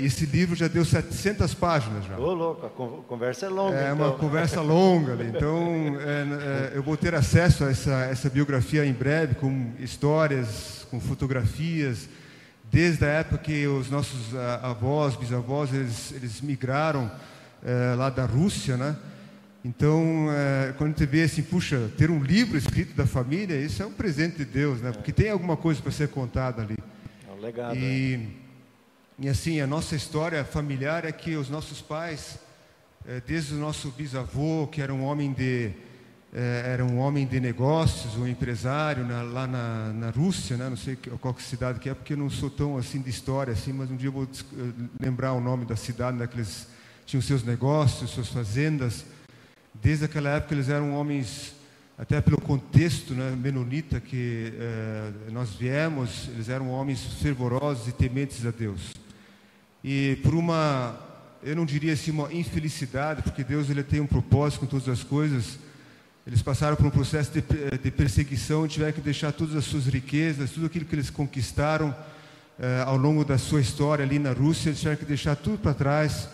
[0.00, 2.16] E esse livro já deu 700 páginas já.
[2.18, 3.76] Ô, louco, a con- conversa é longa.
[3.76, 3.96] É então.
[3.96, 5.26] uma conversa longa ali.
[5.28, 10.86] Então, é, é, eu vou ter acesso a essa, essa biografia em breve, com histórias,
[10.90, 12.08] com fotografias,
[12.72, 17.10] desde a época que os nossos ah, avós, bisavós, eles, eles migraram
[17.62, 18.96] é, lá da Rússia, né?
[19.64, 23.86] Então, é, quando gente vê assim, puxa, ter um livro escrito da família, isso é
[23.86, 24.92] um presente de Deus, né?
[24.92, 26.76] Porque tem alguma coisa para ser contada ali.
[27.28, 27.74] É um legado.
[27.74, 27.80] né?
[27.80, 28.28] E,
[29.18, 32.38] e assim, a nossa história familiar é que os nossos pais,
[33.06, 35.72] eh, desde o nosso bisavô, que era um homem de,
[36.32, 40.68] eh, era um homem de negócios, um empresário na- lá na, na Rússia, né?
[40.70, 43.52] não sei qual que cidade que é, porque eu não sou tão assim de história,
[43.52, 44.28] assim, mas um dia eu vou
[45.00, 46.68] lembrar o nome da cidade, onde é que eles
[47.04, 49.04] tinham seus negócios, suas fazendas.
[49.82, 51.54] Desde aquela época eles eram homens,
[51.96, 58.44] até pelo contexto né, menonita que eh, nós viemos, eles eram homens fervorosos e tementes
[58.44, 58.92] a Deus.
[59.82, 60.98] E por uma,
[61.42, 65.04] eu não diria assim uma infelicidade, porque Deus ele tem um propósito com todas as
[65.04, 65.58] coisas.
[66.26, 67.40] Eles passaram por um processo de,
[67.78, 71.94] de perseguição e tiveram que deixar todas as suas riquezas, tudo aquilo que eles conquistaram
[72.58, 75.72] eh, ao longo da sua história ali na Rússia, eles tiveram que deixar tudo para
[75.72, 76.28] trás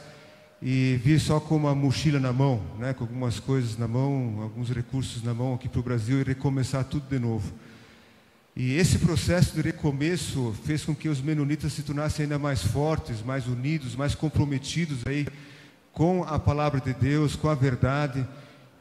[0.66, 4.70] e vir só com uma mochila na mão, né, com algumas coisas na mão, alguns
[4.70, 7.52] recursos na mão aqui para o Brasil e recomeçar tudo de novo.
[8.56, 13.22] E esse processo de recomeço fez com que os menonitas se tornassem ainda mais fortes,
[13.22, 15.26] mais unidos, mais comprometidos aí
[15.92, 18.26] com a palavra de Deus, com a verdade.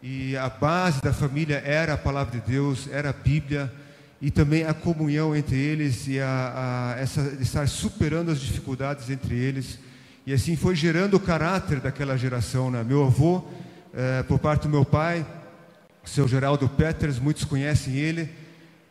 [0.01, 3.69] E a base da família era a palavra de Deus, era a Bíblia
[4.21, 9.35] e também a comunhão entre eles e a, a essa estar superando as dificuldades entre
[9.35, 9.79] eles.
[10.25, 12.71] E assim foi gerando o caráter daquela geração.
[12.71, 12.81] Né?
[12.81, 13.43] Meu avô,
[13.93, 15.25] eh, por parte do meu pai,
[16.05, 18.29] seu Geraldo Peters, muitos conhecem ele.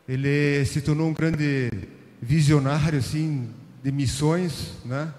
[0.07, 1.71] Ele se tornou um grande
[2.21, 3.49] visionário assim
[3.83, 5.12] de missões, né?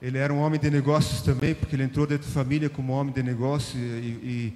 [0.00, 3.12] Ele era um homem de negócios também, porque ele entrou dentro da família como homem
[3.12, 4.52] de negócio e,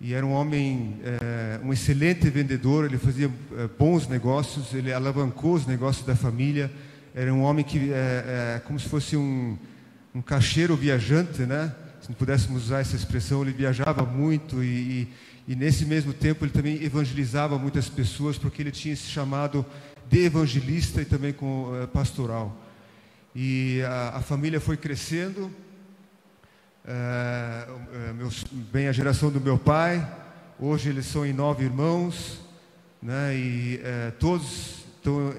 [0.00, 2.86] e, e era um homem, eh, um excelente vendedor.
[2.86, 6.68] Ele fazia eh, bons negócios, ele alavancou os negócios da família.
[7.14, 9.56] Era um homem que, eh, como se fosse um,
[10.14, 11.74] um caixeiro viajante, né?
[12.02, 14.66] Se não pudéssemos usar essa expressão, ele viajava muito e,
[15.46, 19.64] e, e nesse mesmo tempo ele também evangelizava muitas pessoas, porque ele tinha esse chamado
[20.10, 22.54] de evangelista e também com eh, pastoral.
[23.34, 25.50] E a, a família foi crescendo,
[26.86, 30.06] eh, eh, meus, bem a geração do meu pai,
[30.60, 32.40] hoje eles são em nove irmãos,
[33.00, 33.34] né?
[33.34, 33.80] E
[34.20, 35.34] todos estão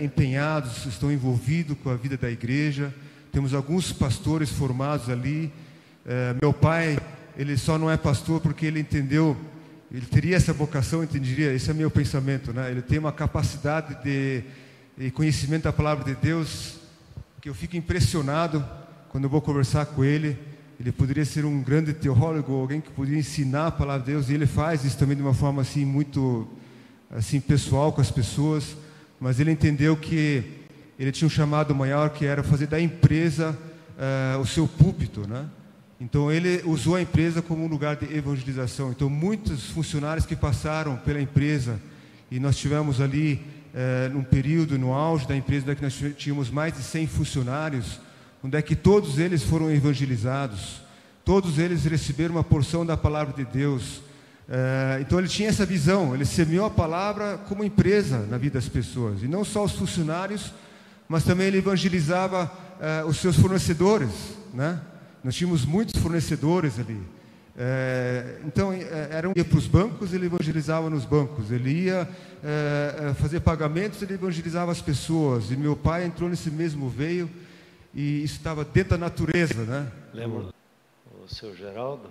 [0.00, 2.92] empenhados, estão envolvidos com a vida da igreja.
[3.34, 5.52] Temos alguns pastores formados ali.
[6.06, 6.96] Eh, meu pai,
[7.36, 9.36] ele só não é pastor porque ele entendeu,
[9.90, 12.70] ele teria essa vocação, entenderia, esse é meu pensamento, né?
[12.70, 14.44] Ele tem uma capacidade de,
[14.96, 16.76] de conhecimento da palavra de Deus
[17.40, 18.64] que eu fico impressionado
[19.08, 20.38] quando eu vou conversar com ele.
[20.78, 24.34] Ele poderia ser um grande teólogo, alguém que poderia ensinar a palavra de Deus, e
[24.34, 26.46] ele faz isso também de uma forma assim muito
[27.10, 28.76] assim pessoal com as pessoas,
[29.18, 30.62] mas ele entendeu que
[30.98, 33.56] ele tinha um chamado maior que era fazer da empresa
[33.98, 35.46] eh, o seu púlpito, né?
[36.00, 38.90] Então ele usou a empresa como um lugar de evangelização.
[38.90, 41.80] Então muitos funcionários que passaram pela empresa
[42.30, 43.40] e nós tivemos ali
[43.74, 48.00] eh, num período no auge da empresa onde é nós tínhamos mais de 100 funcionários,
[48.42, 50.82] onde é que todos eles foram evangelizados,
[51.24, 54.00] todos eles receberam uma porção da palavra de Deus.
[54.48, 58.68] Eh, então ele tinha essa visão, ele semeou a palavra como empresa na vida das
[58.68, 60.52] pessoas e não só os funcionários,
[61.08, 64.10] mas também ele evangelizava eh, os seus fornecedores,
[64.52, 64.80] né?
[65.22, 67.00] Nós tínhamos muitos fornecedores ali.
[67.56, 71.50] É, então, é, era um, ia para os bancos, ele evangelizava nos bancos.
[71.50, 72.08] Ele ia
[73.16, 75.50] fazer pagamentos, ele evangelizava as pessoas.
[75.50, 77.30] E meu pai entrou nesse mesmo veio.
[77.94, 79.90] e estava dentro da natureza, né?
[80.12, 80.52] Lembra
[81.24, 82.10] o seu Geraldo?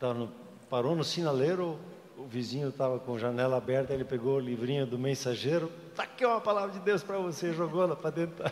[0.00, 0.28] No,
[0.70, 1.78] parou no sinaleiro,
[2.16, 6.24] o vizinho estava com a janela aberta, ele pegou o livrinho do mensageiro, tá aqui
[6.24, 8.44] uma palavra de Deus para você, jogou lá para dentro.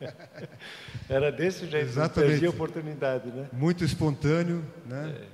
[1.08, 2.30] Era desse jeito, Exatamente.
[2.30, 3.48] perdia a oportunidade, né?
[3.52, 5.26] Muito espontâneo, né?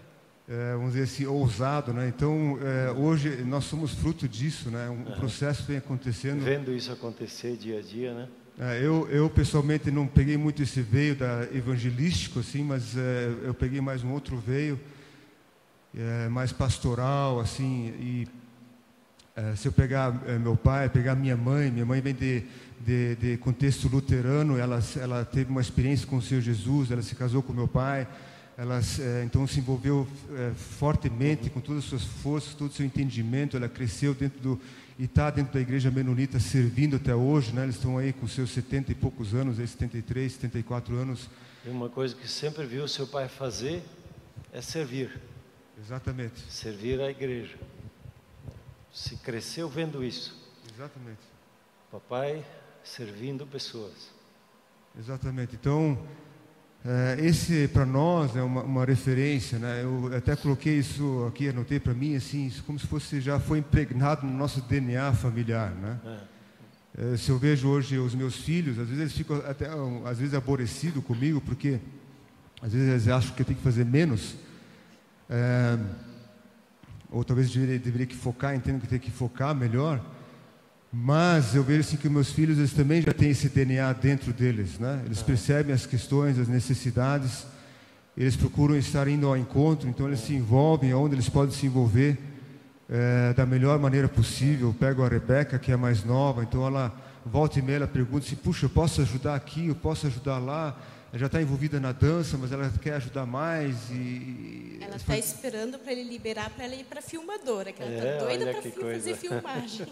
[0.48, 2.08] É, vamos dizer assim, ousado, né?
[2.08, 4.90] Então, é, hoje nós somos fruto disso, né?
[4.90, 6.42] Um processo vem acontecendo.
[6.42, 8.28] Vendo isso acontecer dia a dia, né?
[8.58, 13.54] É, eu, eu pessoalmente não peguei muito esse veio da evangelístico, assim, mas é, eu
[13.54, 14.78] peguei mais um outro veio,
[15.96, 18.28] é, mais pastoral, assim, e
[19.36, 22.44] é, se eu pegar é, meu pai, pegar minha mãe, minha mãe vem de,
[22.80, 27.14] de, de contexto luterano, ela, ela teve uma experiência com o Senhor Jesus, ela se
[27.14, 28.06] casou com meu pai,
[28.56, 32.84] ela é, então se envolveu é, fortemente com todas as suas forças, todo o seu
[32.84, 34.60] entendimento, ela cresceu dentro do
[35.00, 37.62] e está dentro da igreja menonita servindo até hoje, né?
[37.62, 41.30] Eles estão aí com seus 70 e poucos anos, aí 73, 74 anos.
[41.64, 43.82] E uma coisa que sempre viu seu pai fazer
[44.52, 45.18] é servir,
[45.82, 46.38] Exatamente.
[46.50, 47.56] servir a igreja.
[48.92, 50.37] Se cresceu vendo isso,
[50.74, 51.20] Exatamente.
[51.90, 52.44] papai
[52.83, 54.11] servindo pessoas.
[54.98, 55.55] Exatamente.
[55.55, 55.98] Então,
[56.85, 59.83] é, esse para nós é uma, uma referência, né?
[59.83, 64.26] Eu até coloquei isso aqui, anotei para mim assim, como se fosse já foi impregnado
[64.26, 66.00] no nosso DNA familiar, né?
[66.98, 69.68] É, se eu vejo hoje os meus filhos, às vezes eles ficam até
[70.05, 71.79] às vezes aborrecidos comigo porque
[72.61, 74.35] às vezes eles acham que eu tenho que fazer menos.
[75.29, 75.79] É,
[77.11, 80.01] ou talvez deveria, deveria que focar, entendo que tem que focar melhor.
[80.92, 84.79] Mas eu vejo assim que meus filhos eles também já têm esse DNA dentro deles,
[84.79, 85.03] né?
[85.07, 87.46] Eles percebem as questões, as necessidades,
[88.16, 92.18] eles procuram estar indo ao encontro, então eles se envolvem onde eles podem se envolver
[92.88, 94.68] eh, da melhor maneira possível.
[94.68, 96.92] Eu pego a Rebeca, que é mais nova, então ela
[97.25, 100.77] volta e meia ela pergunta se, puxa, eu posso ajudar aqui, eu posso ajudar lá.
[101.11, 105.79] Ela já está envolvida na dança, mas ela quer ajudar mais e Ela está esperando
[105.79, 108.62] para ele liberar para ela ir para a filmadora, que ela está É, doida para
[108.62, 109.16] fazer coisa.
[109.16, 109.87] filmagem.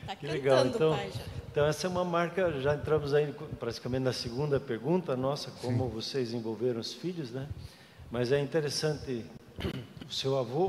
[0.00, 0.66] Está Que cantando legal.
[0.66, 1.12] Então, pai
[1.50, 2.60] então essa é uma marca.
[2.60, 7.46] Já entramos aí praticamente na segunda pergunta nossa, como vocês envolveram os filhos, né?
[8.10, 9.24] Mas é interessante
[10.08, 10.68] o seu avô,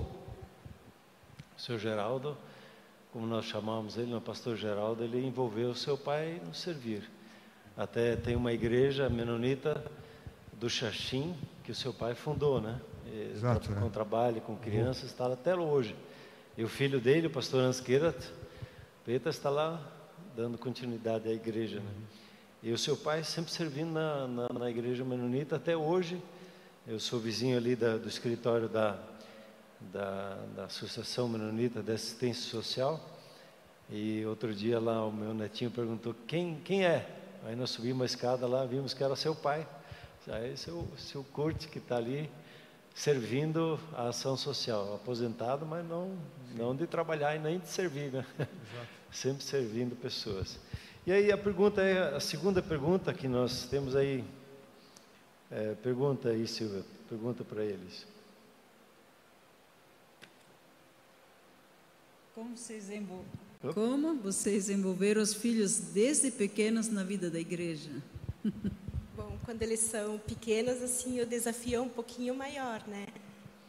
[1.58, 2.38] o seu Geraldo,
[3.14, 7.10] como nós chamamos ele, o pastor Geraldo, ele envolveu o seu pai no servir.
[7.78, 9.84] Até tem uma igreja menonita
[10.54, 12.82] do Xaxim que o seu pai fundou, né?
[13.34, 13.80] Exato, né?
[13.80, 15.96] Com trabalho com crianças, está até hoje.
[16.58, 18.18] E o filho dele, o pastor Ansquerat,
[19.06, 19.80] Peta está lá
[20.36, 21.80] dando continuidade à igreja.
[21.80, 21.92] Né?
[22.64, 26.22] E o seu pai sempre servindo na, na, na igreja menonita até hoje.
[26.88, 28.98] Eu sou vizinho ali da- do escritório da,
[29.80, 33.00] da, da Associação Menonita de Assistência Social.
[33.90, 37.08] E outro dia lá o meu netinho perguntou quem, quem é.
[37.48, 39.66] Aí nós subimos a escada lá, vimos que era seu pai.
[40.28, 42.30] Aí seu, seu Curte que está ali
[42.94, 46.20] servindo a ação social, aposentado, mas não,
[46.58, 48.26] não de trabalhar e nem de servir, né?
[49.10, 50.60] Sempre servindo pessoas.
[51.06, 54.26] E aí a pergunta é, a segunda pergunta que nós temos aí,
[55.50, 58.06] é, pergunta aí Silvia, pergunta para eles.
[62.36, 63.24] Como vocês, envol...
[63.74, 67.90] Como vocês envolveram os filhos desde pequenos na vida da igreja?
[69.16, 73.08] Bom, quando eles são pequenos, assim, o desafio é um pouquinho maior, né?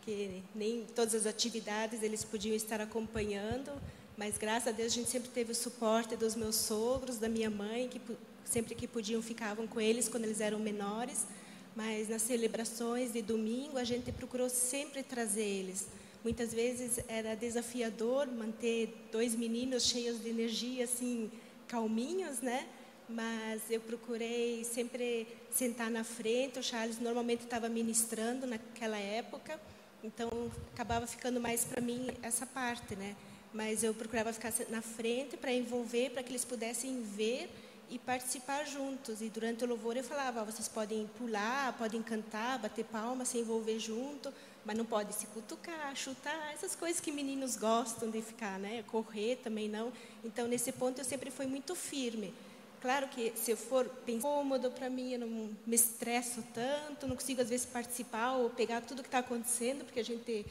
[0.02, 3.72] Que nem todas as atividades eles podiam estar acompanhando,
[4.16, 7.48] mas graças a Deus a gente sempre teve o suporte dos meus sogros, da minha
[7.48, 8.00] mãe, que
[8.44, 11.26] sempre que podiam ficavam com eles quando eles eram menores.
[11.74, 15.86] Mas nas celebrações de domingo a gente procurou sempre trazer eles.
[16.24, 21.30] Muitas vezes era desafiador manter dois meninos cheios de energia, assim,
[21.68, 22.66] calminhos, né?
[23.08, 26.58] Mas eu procurei sempre sentar na frente.
[26.58, 29.60] O Charles normalmente estava ministrando naquela época,
[30.02, 30.28] então
[30.74, 33.16] acabava ficando mais para mim essa parte, né?
[33.54, 37.48] Mas eu procurava ficar na frente para envolver, para que eles pudessem ver
[37.90, 39.20] e participar juntos.
[39.20, 43.78] E durante o louvor eu falava: vocês podem pular, podem cantar, bater palma, se envolver
[43.78, 44.32] junto,
[44.64, 48.82] mas não pode se cutucar, chutar, essas coisas que meninos gostam de ficar, né?
[48.84, 49.92] Correr também não.
[50.24, 52.34] Então nesse ponto eu sempre fui muito firme.
[52.80, 57.16] Claro que se eu for pensar cômodo para mim, eu não me estresso tanto, não
[57.16, 60.46] consigo às vezes participar ou pegar tudo que está acontecendo, porque a gente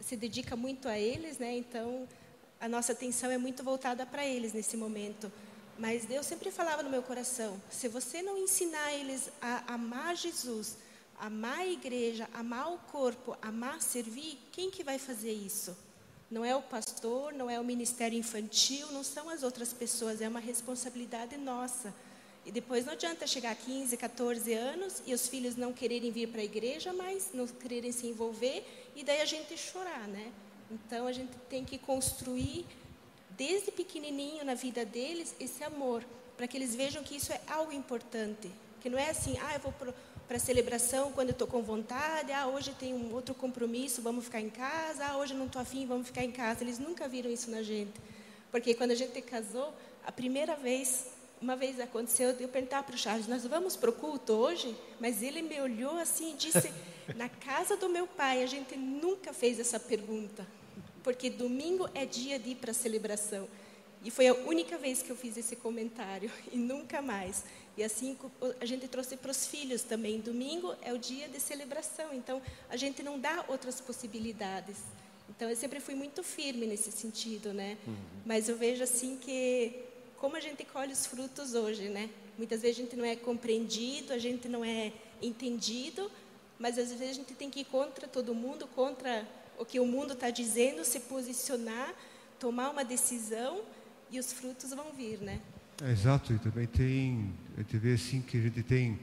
[0.00, 1.56] se dedica muito a eles, né?
[1.56, 2.06] Então
[2.60, 5.32] a nossa atenção é muito voltada para eles nesse momento.
[5.78, 10.76] Mas Deus sempre falava no meu coração: se você não ensinar eles a amar Jesus,
[11.18, 15.76] amar a igreja, amar o corpo, amar servir, quem que vai fazer isso?
[16.30, 20.28] Não é o pastor, não é o ministério infantil, não são as outras pessoas, é
[20.28, 21.94] uma responsabilidade nossa.
[22.44, 26.28] E depois não adianta chegar a 15, 14 anos e os filhos não quererem vir
[26.28, 28.64] para a igreja, mas não quererem se envolver
[28.96, 30.32] e daí a gente chorar, né?
[30.70, 32.66] Então a gente tem que construir
[33.44, 36.04] desde pequenininho na vida deles esse amor,
[36.36, 38.48] para que eles vejam que isso é algo importante,
[38.80, 39.74] que não é assim, ah, eu vou
[40.28, 44.26] para a celebração quando eu estou com vontade, ah, hoje tem um outro compromisso, vamos
[44.26, 46.62] ficar em casa, ah, hoje não estou afim, vamos ficar em casa.
[46.62, 48.00] Eles nunca viram isso na gente,
[48.52, 49.74] porque quando a gente casou,
[50.06, 51.08] a primeira vez
[51.40, 54.76] uma vez aconteceu eu perguntar para o Charles, nós vamos para o culto hoje?
[55.00, 56.72] Mas ele me olhou assim e disse,
[57.16, 60.46] na casa do meu pai, a gente nunca fez essa pergunta,
[61.02, 63.48] porque domingo é dia de ir para a celebração.
[64.04, 67.44] E foi a única vez que eu fiz esse comentário, e nunca mais.
[67.76, 68.18] E assim
[68.60, 70.20] a gente trouxe para os filhos também.
[70.20, 74.76] Domingo é o dia de celebração, então a gente não dá outras possibilidades.
[75.28, 77.78] Então eu sempre fui muito firme nesse sentido, né?
[77.86, 77.96] Uhum.
[78.26, 79.72] Mas eu vejo assim que
[80.18, 82.10] como a gente colhe os frutos hoje, né?
[82.36, 86.10] Muitas vezes a gente não é compreendido, a gente não é entendido,
[86.58, 89.26] mas às vezes a gente tem que ir contra todo mundo, contra
[89.58, 91.94] o que o mundo está dizendo, se posicionar,
[92.38, 93.62] tomar uma decisão
[94.10, 95.40] e os frutos vão vir, né?
[95.82, 98.98] É, exato, e também tem, a gente vê assim que a gente tem,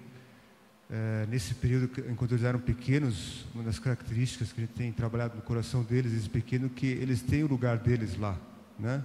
[0.89, 5.35] é, nesse período, enquanto eles eram pequenos, uma das características que a gente tem trabalhado
[5.35, 8.37] no coração deles, eles pequenos, que eles têm o lugar deles lá,
[8.77, 9.03] né?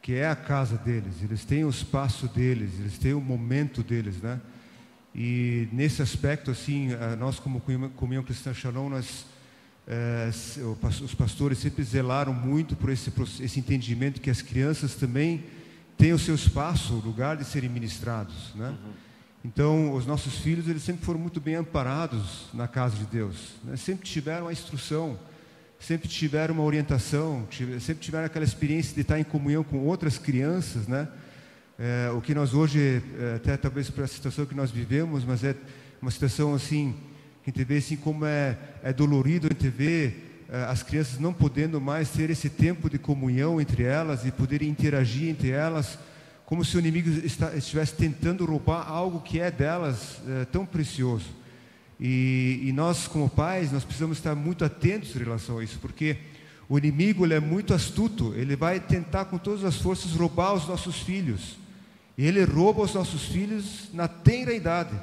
[0.00, 4.22] que é a casa deles, eles têm o espaço deles, eles têm o momento deles,
[4.22, 4.40] né?
[5.14, 7.60] E nesse aspecto, assim, nós como
[7.96, 9.26] Comunhão Cristã Shalom, nós,
[9.90, 10.28] é,
[11.02, 15.44] os pastores sempre zelaram muito por esse, esse entendimento que as crianças também
[15.96, 18.68] têm o seu espaço, o lugar de serem ministrados, né?
[18.68, 18.92] Uhum.
[19.44, 23.76] Então, os nossos filhos, eles sempre foram muito bem amparados na casa de Deus, né?
[23.76, 25.18] sempre tiveram a instrução,
[25.78, 27.46] sempre tiveram uma orientação,
[27.80, 31.08] sempre tiveram aquela experiência de estar em comunhão com outras crianças, né?
[31.78, 35.44] É, o que nós hoje, é, até talvez para a situação que nós vivemos, mas
[35.44, 35.54] é
[36.02, 36.94] uma situação assim,
[37.48, 41.32] a gente vê assim como é, é dolorido a gente ver é, as crianças não
[41.32, 45.98] podendo mais ter esse tempo de comunhão entre elas e poderem interagir entre elas,
[46.44, 51.24] como se o inimigo está, estivesse tentando roubar algo que é delas é, tão precioso.
[51.98, 56.18] E, e, nós, como pais, nós precisamos estar muito atentos em relação a isso, porque
[56.68, 60.68] o inimigo ele é muito astuto, ele vai tentar com todas as forças roubar os
[60.68, 61.56] nossos filhos.
[62.18, 64.94] E ele rouba os nossos filhos na tenra idade,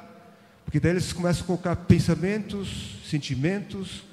[0.65, 4.03] porque daí eles começam a colocar pensamentos, sentimentos,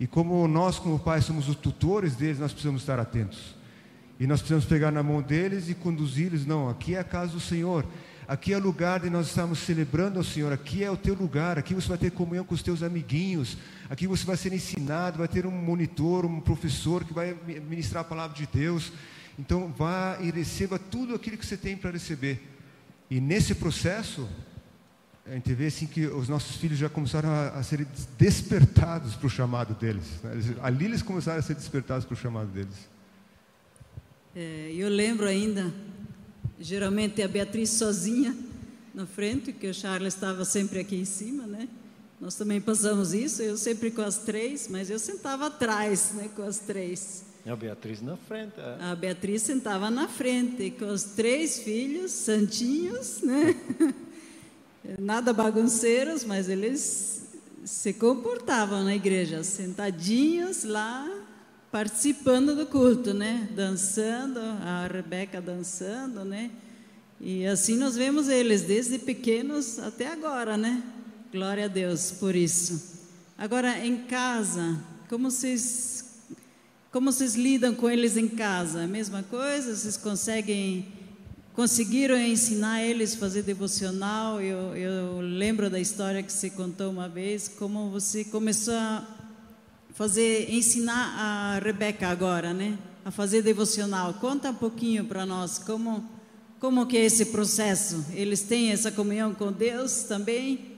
[0.00, 3.56] e como nós, como pais, somos os tutores deles, nós precisamos estar atentos.
[4.18, 6.46] E nós precisamos pegar na mão deles e conduzi-los.
[6.46, 7.84] Não, aqui é a casa do Senhor.
[8.26, 10.52] Aqui é o lugar de nós estarmos celebrando ao Senhor.
[10.52, 11.58] Aqui é o teu lugar.
[11.58, 13.56] Aqui você vai ter comunhão com os teus amiguinhos.
[13.88, 15.18] Aqui você vai ser ensinado.
[15.18, 17.36] Vai ter um monitor, um professor que vai
[17.68, 18.92] ministrar a palavra de Deus.
[19.38, 22.42] Então, vá e receba tudo aquilo que você tem para receber.
[23.08, 24.28] E nesse processo,
[25.30, 27.86] a gente vê assim que os nossos filhos já começaram a, a ser
[28.18, 30.04] despertados para o chamado deles.
[30.22, 30.32] Né?
[30.32, 32.88] Eles, ali eles começaram a ser despertados para o chamado deles.
[34.34, 35.72] É, eu lembro ainda
[36.60, 38.36] Geralmente a Beatriz sozinha
[38.92, 41.68] na frente, que o Charles estava sempre aqui em cima, né?
[42.20, 46.42] Nós também passamos isso, eu sempre com as três, mas eu sentava atrás, né, com
[46.42, 47.24] as três.
[47.46, 48.54] A Beatriz na frente.
[48.58, 48.78] É.
[48.80, 53.54] A Beatriz sentava na frente, com os três filhos, santinhos, né?
[54.96, 57.22] Nada bagunceiros, mas eles
[57.64, 61.06] se comportavam na igreja, sentadinhos lá,
[61.70, 63.48] participando do culto, né?
[63.54, 66.50] Dançando, a Rebeca dançando, né?
[67.20, 70.82] E assim nós vemos eles desde pequenos até agora, né?
[71.30, 72.96] Glória a Deus por isso.
[73.36, 76.06] Agora em casa, como vocês
[76.90, 78.84] como vocês lidam com eles em casa?
[78.84, 79.76] A mesma coisa?
[79.76, 80.97] Vocês conseguem
[81.58, 84.40] conseguiram ensinar eles a fazer devocional?
[84.40, 89.04] Eu, eu lembro da história que você contou uma vez, como você começou a
[89.92, 92.78] fazer ensinar a Rebeca agora, né?
[93.04, 94.14] A fazer devocional.
[94.14, 96.08] Conta um pouquinho para nós como
[96.60, 98.06] como que é esse processo.
[98.14, 100.76] Eles têm essa comunhão com Deus também?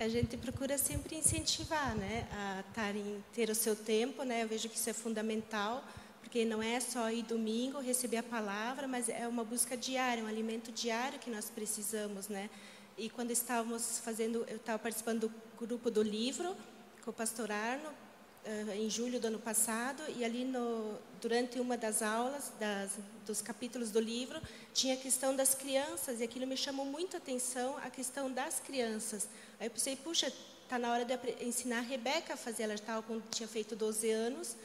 [0.00, 4.44] A gente procura sempre incentivar, né, a tarem, ter o seu tempo, né?
[4.44, 5.84] Eu vejo que isso é fundamental,
[6.26, 10.26] porque não é só ir domingo receber a palavra, mas é uma busca diária, um
[10.26, 12.50] alimento diário que nós precisamos, né?
[12.98, 16.56] E quando estávamos fazendo, eu estava participando do grupo do livro
[17.04, 21.76] com o pastor Arno, uh, em julho do ano passado e ali no, durante uma
[21.76, 24.42] das aulas das, dos capítulos do livro
[24.74, 28.58] tinha a questão das crianças e aquilo me chamou muito a atenção a questão das
[28.58, 29.28] crianças.
[29.60, 30.32] Aí eu pensei, puxa,
[30.64, 31.14] está na hora de
[31.44, 32.64] ensinar a Rebeca a fazer.
[32.64, 34.56] Ela estava tinha feito 12 anos.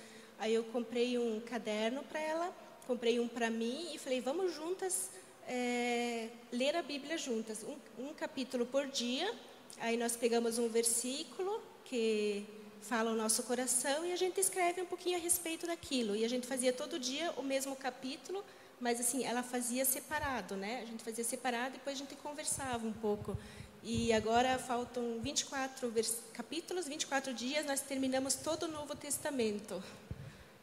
[0.41, 2.51] Aí eu comprei um caderno para ela,
[2.87, 5.11] comprei um para mim e falei, vamos juntas
[5.47, 7.77] é, ler a Bíblia juntas, um,
[8.07, 9.31] um capítulo por dia.
[9.79, 12.43] Aí nós pegamos um versículo que
[12.81, 16.15] fala o nosso coração e a gente escreve um pouquinho a respeito daquilo.
[16.15, 18.43] E a gente fazia todo dia o mesmo capítulo,
[18.79, 20.81] mas assim, ela fazia separado, né?
[20.81, 23.37] A gente fazia separado e depois a gente conversava um pouco.
[23.83, 25.93] E agora faltam 24
[26.33, 29.83] capítulos, 24 dias, nós terminamos todo o Novo Testamento.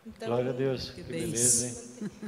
[0.08, 2.20] Então, Glória a Deus, que, que beleza, hein?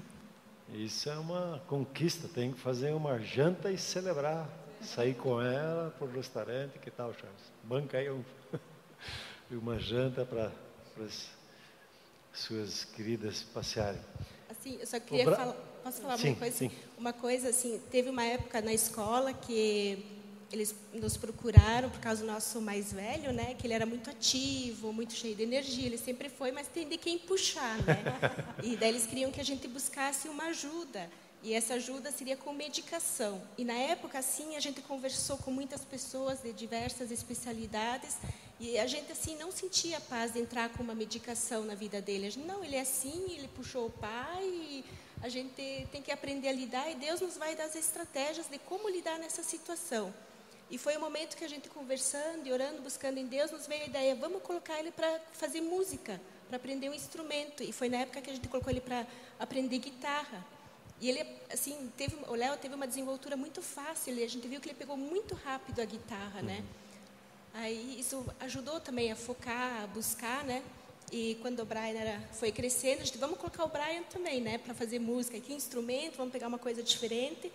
[0.75, 4.49] Isso é uma conquista, tem que fazer uma janta e celebrar.
[4.83, 7.53] Sair com ela para o restaurante, que tal, Charles?
[7.65, 8.23] Banca aí um,
[9.53, 10.51] uma janta para
[11.05, 11.29] as
[12.33, 14.01] suas queridas passearem.
[14.49, 15.37] Assim, eu só queria Bra...
[15.37, 16.57] falar, posso falar sim, uma coisa?
[16.57, 16.71] Sim.
[16.97, 20.20] Uma coisa assim, teve uma época na escola que
[20.53, 23.55] eles nos procuraram por causa do nosso mais velho, né?
[23.55, 25.87] Que ele era muito ativo, muito cheio de energia.
[25.87, 28.03] Ele sempre foi, mas tem de quem puxar, né?
[28.63, 31.11] E daí eles queriam que a gente buscasse uma ajuda.
[31.43, 33.41] E essa ajuda seria com medicação.
[33.57, 38.19] E na época, assim, a gente conversou com muitas pessoas de diversas especialidades
[38.59, 42.27] e a gente, assim, não sentia paz de entrar com uma medicação na vida dele.
[42.27, 44.85] A gente, não, ele é assim, ele puxou o pai
[45.23, 48.59] a gente tem que aprender a lidar e Deus nos vai dar as estratégias de
[48.59, 50.13] como lidar nessa situação.
[50.71, 53.83] E foi o momento que a gente conversando e orando, buscando em Deus, nos veio
[53.83, 57.63] a ideia, vamos colocar ele para fazer música, para aprender um instrumento.
[57.63, 59.05] E foi na época que a gente colocou ele para
[59.39, 60.47] aprender guitarra.
[61.01, 64.61] E ele, assim, teve, o Léo teve uma desenvoltura muito fácil, e a gente viu
[64.61, 66.63] que ele pegou muito rápido a guitarra, né?
[67.53, 70.63] Aí isso ajudou também a focar, a buscar, né?
[71.11, 74.59] E quando o Brian era, foi crescendo, a gente vamos colocar o Brian também, né,
[74.59, 77.51] para fazer música, que instrumento, vamos pegar uma coisa diferente.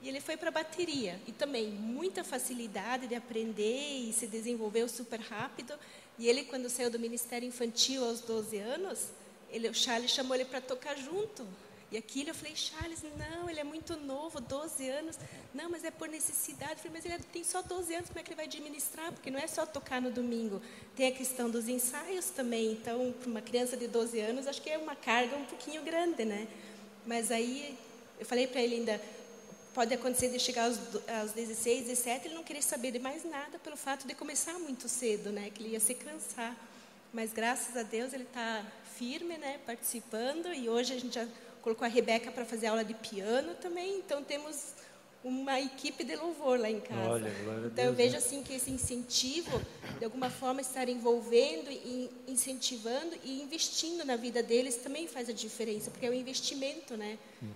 [0.00, 1.20] E ele foi para a bateria.
[1.26, 5.74] E também muita facilidade de aprender e se desenvolveu super rápido.
[6.18, 9.08] E ele, quando saiu do Ministério Infantil aos 12 anos,
[9.50, 11.46] ele, o Charles chamou ele para tocar junto.
[11.90, 15.18] E aquilo eu falei, Charles, não, ele é muito novo, 12 anos.
[15.54, 16.72] Não, mas é por necessidade.
[16.72, 19.10] Eu falei, mas ele tem só 12 anos, como é que ele vai administrar?
[19.10, 20.60] Porque não é só tocar no domingo.
[20.94, 22.72] Tem a questão dos ensaios também.
[22.72, 26.26] Então, para uma criança de 12 anos, acho que é uma carga um pouquinho grande,
[26.26, 26.46] né?
[27.06, 27.78] Mas aí,
[28.20, 29.00] eu falei para ele ainda,
[29.74, 30.78] Pode acontecer de chegar aos,
[31.20, 34.88] aos 16, 17, ele não querer saber de mais nada pelo fato de começar muito
[34.88, 35.50] cedo, né?
[35.54, 36.56] Que ele ia se cansar.
[37.12, 38.64] Mas graças a Deus ele está
[38.96, 39.58] firme, né?
[39.64, 41.26] Participando e hoje a gente já
[41.62, 43.98] colocou a Rebeca para fazer aula de piano também.
[43.98, 44.74] Então temos
[45.22, 47.10] uma equipe de louvor lá em casa.
[47.10, 48.18] Olha, então Deus, eu vejo né?
[48.18, 49.60] assim que esse incentivo,
[49.98, 55.32] de alguma forma, estar envolvendo e incentivando e investindo na vida deles também faz a
[55.32, 57.18] diferença, porque é um investimento, né?
[57.42, 57.48] Hum.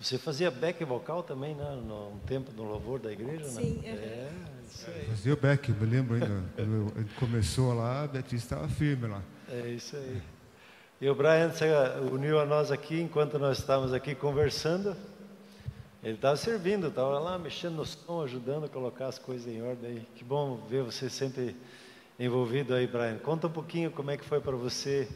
[0.00, 1.82] Você fazia back vocal também, né?
[1.84, 3.62] No um tempo no louvor da igreja, né?
[3.62, 3.80] Sim.
[3.82, 3.88] Né?
[3.88, 4.30] É,
[4.70, 5.06] isso aí.
[5.06, 6.44] Fazia o back, me lembro ainda.
[6.54, 9.22] Quando a gente começou lá, a Beatriz estava firme lá.
[9.48, 10.22] É isso aí.
[11.00, 11.64] E o Brian se
[12.12, 14.96] uniu a nós aqui enquanto nós estávamos aqui conversando.
[16.02, 19.90] Ele estava servindo, estava lá mexendo no som, ajudando a colocar as coisas em ordem.
[19.90, 20.08] Aí.
[20.14, 21.56] Que bom ver você sempre
[22.20, 23.18] envolvido aí, Brian.
[23.18, 25.08] Conta um pouquinho como é que foi para você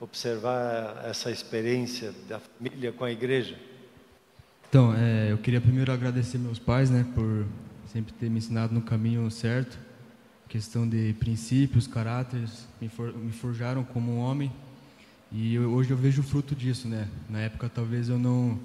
[0.00, 3.67] observar essa experiência da família com a igreja.
[4.68, 7.46] Então, é, eu queria primeiro agradecer meus pais, né, por
[7.90, 9.78] sempre ter me ensinado no caminho certo,
[10.46, 14.52] questão de princípios, caráteres, me, for, me forjaram como um homem.
[15.32, 17.08] E eu, hoje eu vejo o fruto disso, né?
[17.30, 18.58] Na época talvez eu não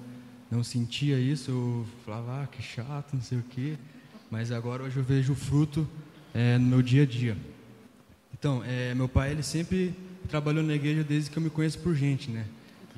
[0.50, 3.76] não sentia isso, eu falava, ah, que chato, não sei o quê.
[4.30, 5.88] Mas agora hoje eu vejo o fruto
[6.34, 7.36] é, no meu dia a dia.
[8.32, 9.94] Então, é, meu pai ele sempre
[10.28, 12.44] trabalhou na igreja desde que eu me conheço por gente, né?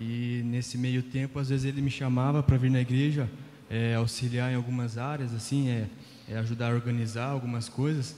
[0.00, 3.28] E nesse meio tempo, às vezes ele me chamava para vir na igreja,
[3.70, 5.86] é, auxiliar em algumas áreas, assim, é,
[6.28, 8.16] é ajudar a organizar algumas coisas.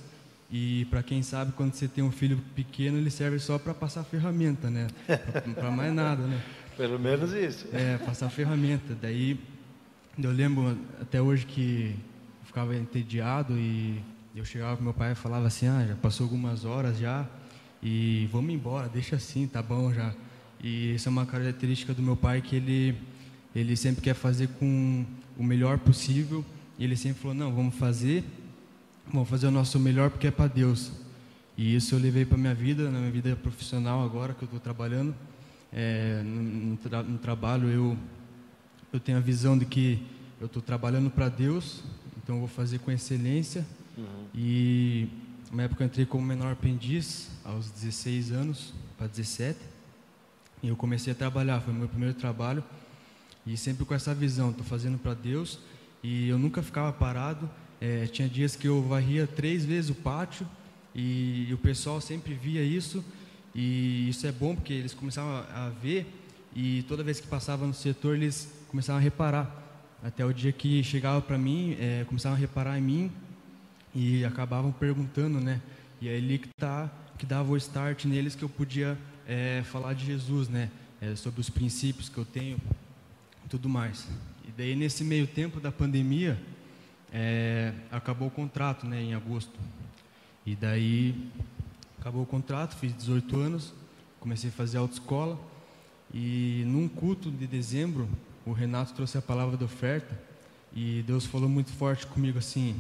[0.51, 4.03] E para quem sabe, quando você tem um filho pequeno, ele serve só para passar
[4.03, 4.89] ferramenta, né?
[5.55, 6.41] Para mais nada, né?
[6.77, 7.67] Pelo menos isso.
[7.73, 8.97] É, passar ferramenta.
[9.01, 9.39] Daí,
[10.21, 11.95] eu lembro até hoje que
[12.41, 14.01] eu ficava entediado e
[14.35, 17.27] eu chegava com meu pai e falava assim: ah, já passou algumas horas já
[17.83, 20.15] e vamos embora, deixa assim, tá bom já.
[20.63, 22.97] E isso é uma característica do meu pai que ele
[23.55, 25.05] ele sempre quer fazer com
[25.37, 26.45] o melhor possível.
[26.79, 28.25] E ele sempre falou: "Não, vamos fazer,
[29.13, 30.93] vamos fazer o nosso melhor porque é para Deus".
[31.57, 34.61] E isso eu levei para minha vida, na minha vida profissional agora que eu estou
[34.61, 35.15] trabalhando.
[35.73, 37.99] É, no, no, tra no, trabalho eu
[38.91, 40.03] eu tenho a visão de que
[40.41, 41.83] eu estou trabalhando para Deus,
[42.17, 43.67] então eu vou fazer com excelência.
[43.97, 44.25] Uhum.
[44.35, 45.09] E
[45.53, 49.59] na época eu entrei como menor aprendiz aos 16 anos para 17.
[50.63, 52.65] E eu comecei a trabalhar, foi meu primeiro trabalho.
[53.47, 55.59] E sempre com essa visão, estou fazendo para Deus.
[56.03, 57.49] E eu nunca ficava parado.
[57.81, 60.47] É, tinha dias que eu varria três vezes o pátio
[60.95, 63.05] e, e, o pessoal sempre via isso.
[63.55, 66.07] E isso é bom porque eles começavam a, a ver
[66.55, 69.65] e toda vez que passava no setor eles começavam a reparar.
[70.03, 73.13] Até o dia que chegava para mim, é, começavam a reparar em mim
[73.95, 75.61] e acabavam perguntando, né?
[76.01, 78.99] E é ali que tá, que dava o start neles que eu podia
[79.29, 80.71] é, falar de Jesus, né?
[81.01, 82.59] É, sobre os princípios que eu tenho,
[83.49, 84.09] tudo mais.
[84.49, 86.41] E daí nesse meio tempo da pandemia,
[87.13, 89.01] é, acabou o contrato, né?
[89.01, 89.61] Em agosto.
[90.47, 91.31] E daí
[92.01, 93.75] acabou o contrato, fiz 18 anos,
[94.19, 95.39] comecei a fazer autoescola
[96.13, 98.09] e num culto de dezembro
[98.47, 100.19] o Renato trouxe a palavra da oferta
[100.75, 102.75] e Deus falou muito forte comigo assim.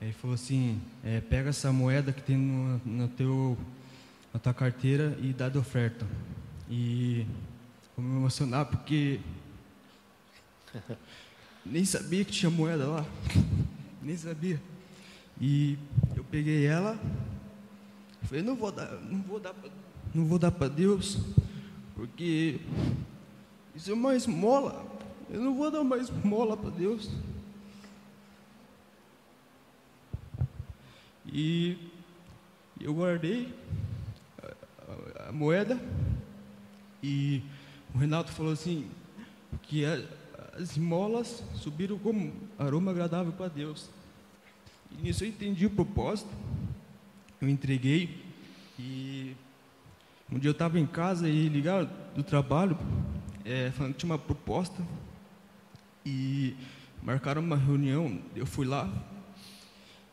[0.00, 3.56] Ele falou assim: é, pega essa moeda que tem no, no, teu,
[4.34, 6.04] na tua carteira e dá de oferta.
[6.68, 7.24] E
[7.96, 9.20] vou me emocionar porque
[11.64, 13.06] nem sabia que tinha moeda lá,
[14.02, 14.60] nem sabia.
[15.40, 15.78] E
[16.16, 16.98] eu peguei ela,
[18.24, 19.54] falei: não vou dar, não vou dar,
[20.12, 21.20] não vou dar para Deus,
[21.94, 22.60] porque
[23.72, 24.84] isso é uma esmola.
[25.30, 27.08] Eu não vou dar mais mola para Deus.
[31.26, 31.78] E
[32.80, 33.52] eu guardei
[35.28, 35.80] a, moeda
[37.02, 37.42] e
[37.94, 38.88] o Renato falou assim
[39.62, 40.02] que a,
[40.60, 43.90] as molas subiram como aroma agradável para Deus.
[44.90, 46.30] E nisso eu entendi o propósito.
[47.40, 48.22] Eu entreguei
[48.78, 49.34] e
[50.30, 52.78] um dia eu estava em casa e ligaram do trabalho,
[53.44, 54.82] é, falando que tinha uma proposta
[56.04, 56.56] e
[57.02, 58.18] marcaram uma reunião.
[58.34, 58.90] Eu fui lá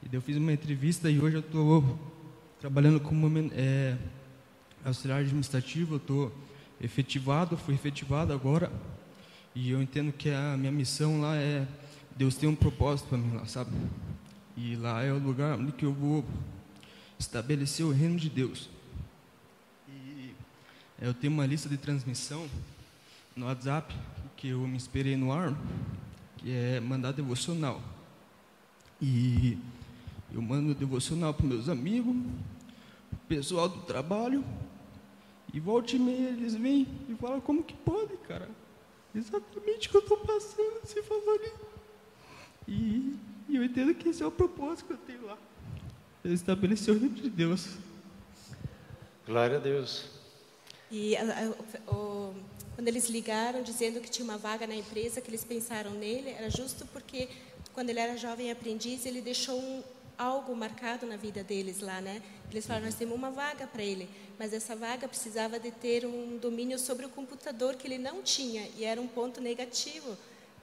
[0.03, 1.99] e eu fiz uma entrevista e hoje eu estou
[2.59, 3.97] trabalhando como é,
[4.85, 5.95] auxiliar administrativo.
[5.95, 6.31] Eu estou
[6.81, 8.71] efetivado, fui efetivado agora
[9.53, 11.67] e eu entendo que a minha missão lá é
[12.15, 13.71] Deus tem um propósito para mim lá, sabe?
[14.55, 16.25] E lá é o lugar onde que eu vou
[17.17, 18.69] estabelecer o reino de Deus.
[19.87, 20.33] E
[20.99, 22.47] eu tenho uma lista de transmissão
[23.35, 23.95] no WhatsApp
[24.35, 25.55] que eu me inspirei no ar,
[26.37, 27.81] que é mandar devocional.
[29.01, 29.57] E
[30.33, 32.15] eu mando devocional para meus amigos,
[33.27, 34.43] pessoal do trabalho,
[35.53, 38.49] e volte e meia eles vêm e falam como que pode, cara.
[39.13, 41.65] Exatamente o que eu estou passando, se favorito.
[42.67, 43.15] E,
[43.49, 45.37] e eu entendo que esse é o propósito que eu tenho lá.
[46.23, 47.77] Eu estabelecer o reino de Deus.
[49.25, 50.05] Glória a Deus.
[50.89, 52.33] E a, a, o,
[52.75, 56.49] quando eles ligaram dizendo que tinha uma vaga na empresa, que eles pensaram nele, era
[56.49, 57.27] justo porque
[57.73, 59.83] quando ele era jovem aprendiz, ele deixou um,
[60.21, 62.21] algo marcado na vida deles lá, né?
[62.51, 64.07] Eles falaram, nós temos uma vaga para ele,
[64.37, 68.69] mas essa vaga precisava de ter um domínio sobre o computador que ele não tinha
[68.77, 70.15] e era um ponto negativo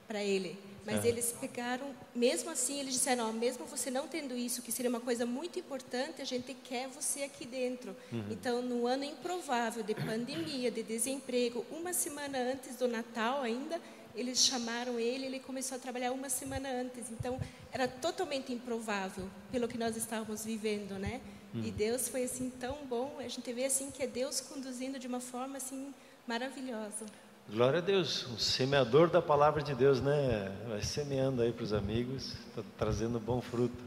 [0.07, 0.57] para ele.
[0.89, 1.07] Mas é.
[1.07, 4.99] eles pegaram, mesmo assim, eles disseram: ó, mesmo você não tendo isso, que seria uma
[4.99, 7.95] coisa muito importante, a gente quer você aqui dentro.
[8.11, 8.25] Uhum.
[8.31, 13.79] Então, no ano improvável de pandemia, de desemprego, uma semana antes do Natal ainda,
[14.15, 17.11] eles chamaram ele, ele começou a trabalhar uma semana antes.
[17.11, 17.39] Então,
[17.71, 21.21] era totalmente improvável pelo que nós estávamos vivendo, né?
[21.53, 21.63] Uhum.
[21.63, 23.17] E Deus foi assim tão bom.
[23.19, 25.93] A gente vê assim que é Deus conduzindo de uma forma assim
[26.27, 27.05] maravilhosa.
[27.51, 30.55] Glória a Deus, um semeador da palavra de Deus, né?
[30.67, 33.83] Vai semeando aí para os amigos, está trazendo bom fruto.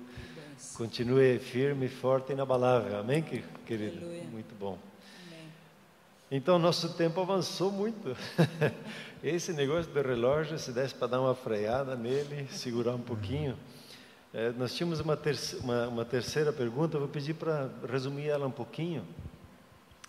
[0.74, 2.98] Continue firme, forte e inabalável.
[2.98, 3.98] Amém, querido?
[3.98, 4.24] Aleluia.
[4.24, 4.76] Muito bom.
[5.28, 5.46] Amém.
[6.28, 8.16] Então, nosso tempo avançou muito.
[9.22, 13.56] Esse negócio do relógio, se desse para dar uma freada nele, segurar um pouquinho.
[14.34, 18.44] É, nós tínhamos uma, terceira, uma, uma terceira pergunta, eu vou pedir para resumir ela
[18.44, 19.06] um pouquinho.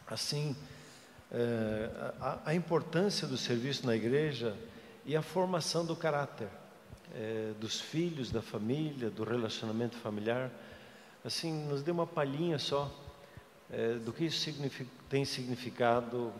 [0.07, 0.55] Assim,
[1.33, 1.89] é,
[2.45, 4.55] a, importância do serviço na igreja
[5.05, 6.47] e a formação do caráter
[7.15, 10.51] é, dos filhos, da família, do relacionamento familiar.
[11.25, 12.91] Assim, nos dê uma palhinha só
[13.71, 16.31] é, do que isso significa, tem significado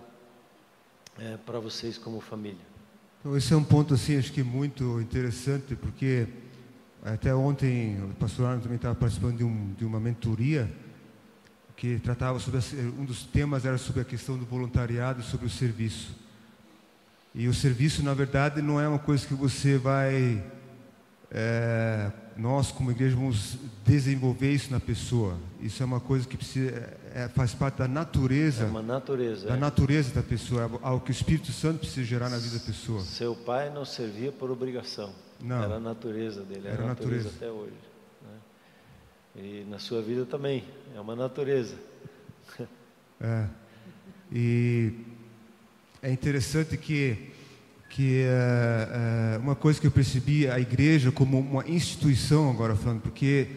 [1.18, 2.74] é, para vocês como família.
[3.20, 6.28] Então, esse é um ponto assim, acho que muito interessante, porque
[7.04, 10.70] até ontem o pastor Arno também estava participando de, um, de uma mentoria
[11.76, 12.60] que tratava sobre
[12.98, 16.16] um dos temas era sobre a questão do voluntariado, sobre o serviço.
[17.36, 20.44] E o serviço, na verdade, não é uma coisa que você vai
[21.32, 25.36] é, nós como igreja vamos desenvolver isso na pessoa.
[25.60, 26.70] Isso é uma coisa que precisa,
[27.14, 28.66] é, faz parte da natureza.
[28.66, 29.48] É uma natureza.
[29.48, 29.58] Da é.
[29.58, 33.02] natureza da pessoa, é algo que o Espírito Santo precisa gerar na vida da pessoa.
[33.02, 35.12] Seu pai não servia por obrigação.
[35.42, 35.64] Não.
[35.64, 37.30] Era a natureza dele, era, era a natureza.
[37.30, 37.93] natureza até hoje.
[39.36, 40.64] E na sua vida também,
[40.96, 41.76] é uma natureza.
[43.20, 43.46] É.
[44.32, 44.92] E
[46.02, 47.32] é interessante que,
[47.90, 53.02] que é, é, uma coisa que eu percebi a igreja como uma instituição, agora falando,
[53.02, 53.48] porque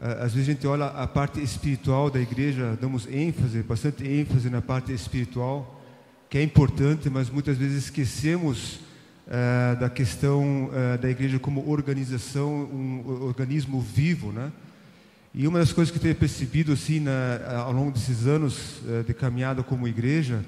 [0.00, 4.48] é, às vezes a gente olha a parte espiritual da igreja, damos ênfase, bastante ênfase
[4.48, 5.82] na parte espiritual,
[6.30, 8.76] que é importante, mas muitas vezes esquecemos
[9.26, 14.50] uh, da questão uh, da igreja como organização, um organismo vivo, né?
[15.38, 19.04] E uma das coisas que eu tenho percebido assim na, ao longo desses anos uh,
[19.06, 20.42] de caminhada como igreja,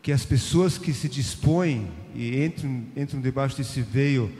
[0.00, 4.32] que as pessoas que se dispõem e entram, entram debaixo desse veio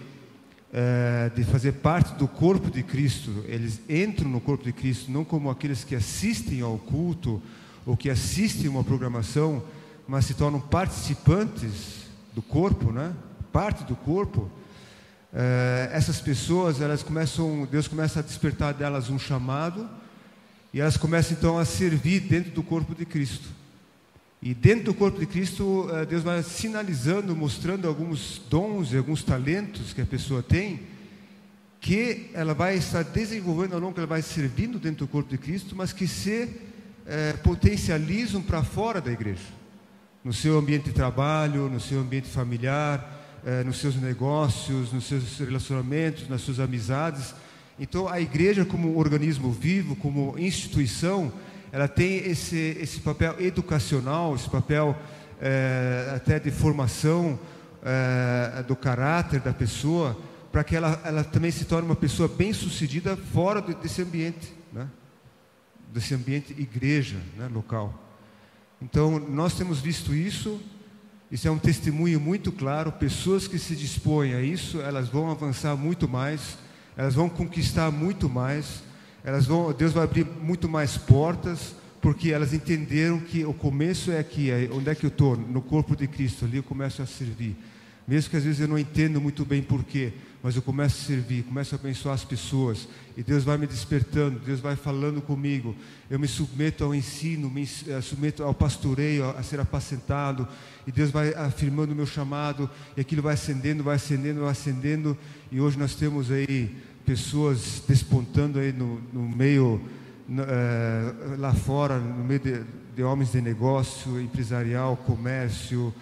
[1.37, 5.51] de fazer parte do corpo de Cristo, eles entram no corpo de Cristo não como
[5.51, 7.43] aqueles que assistem ao culto
[7.85, 9.63] ou que assistem uma programação,
[10.09, 13.15] mas se tornam participantes do corpo, né?
[13.53, 14.51] parte do corpo,
[15.33, 19.89] é, essas pessoas, elas começam, Deus começa a despertar delas um chamado
[20.75, 23.49] e elas começam então a servir dentro do corpo de Cristo.
[24.43, 29.23] E dentro do corpo de Cristo, é, Deus vai sinalizando, mostrando alguns dons e alguns
[29.23, 30.81] talentos que a pessoa tem,
[31.81, 35.39] que ela vai estar desenvolvendo ao longo que ela vai servindo dentro do corpo de
[35.39, 36.49] Cristo, mas que se
[37.07, 39.41] é, potencializam para fora da igreja,
[40.23, 45.39] no seu ambiente de trabalho, no seu ambiente familiar, é, nos seus negócios, nos seus
[45.39, 47.35] relacionamentos, nas suas amizades.
[47.79, 51.33] Então, a igreja, como organismo vivo, como instituição,
[51.73, 54.97] ela tem esse, esse papel educacional, esse papel
[55.41, 57.39] é, até de formação
[57.83, 60.17] é, do caráter da pessoa,
[60.53, 64.87] para que ela, ela também se torne uma pessoa bem-sucedida fora desse ambiente, né?
[65.93, 67.49] desse ambiente igreja né?
[67.53, 67.99] local.
[68.81, 70.61] Então, nós temos visto isso
[71.33, 72.93] isso é um testemunho muito claro.
[72.93, 76.59] Pessoas que se dispõem a isso, elas vão avançar muito mais,
[76.95, 78.83] elas vão conquistar muito mais,
[79.25, 84.19] elas vão, Deus vai abrir muito mais portas, porque elas entenderam que o começo é
[84.19, 85.35] aqui, é onde é que eu estou?
[85.35, 87.57] No corpo de Cristo, ali eu começo a servir.
[88.07, 91.45] Mesmo que às vezes eu não entendo muito bem porquê, mas eu começo a servir,
[91.45, 95.77] começo a abençoar as pessoas, e Deus vai me despertando, Deus vai falando comigo.
[96.11, 100.49] Eu me submeto ao ensino, me eh, submeto ao pastoreio, a ser apacentado,
[100.85, 105.17] e Deus vai afirmando o meu chamado, e aquilo vai acendendo, vai acendendo, vai acendendo,
[105.53, 106.75] e hoje nós temos aí
[107.07, 109.81] pessoas despontando aí no, no meio,
[110.29, 112.65] no, é, lá fora, no meio de,
[112.97, 115.95] de homens de negócio, empresarial, comércio,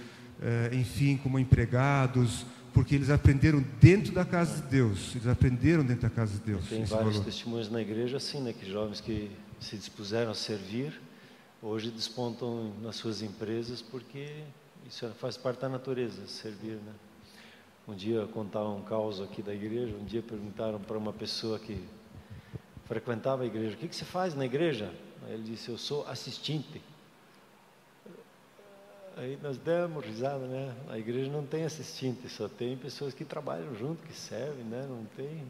[0.72, 5.14] enfim, como empregados, porque eles aprenderam dentro da casa de Deus.
[5.14, 6.68] Eles aprenderam dentro da casa de Deus.
[6.68, 7.24] Tem vários valor.
[7.24, 10.98] testemunhos na igreja assim, né, que jovens que se dispuseram a servir,
[11.62, 14.44] hoje despontam nas suas empresas porque
[14.88, 16.92] isso faz parte da natureza, servir, né?
[17.86, 21.82] Um dia contaram um caos aqui da igreja, um dia perguntaram para uma pessoa que
[22.86, 24.92] frequentava a igreja, o que, que você faz na igreja?
[25.26, 26.80] Aí ele disse, eu sou assistente.
[29.20, 30.74] Aí nós demos risada, né?
[30.88, 34.86] A igreja não tem assistente, só tem pessoas que trabalham junto, que servem, né?
[34.88, 35.46] Não tem.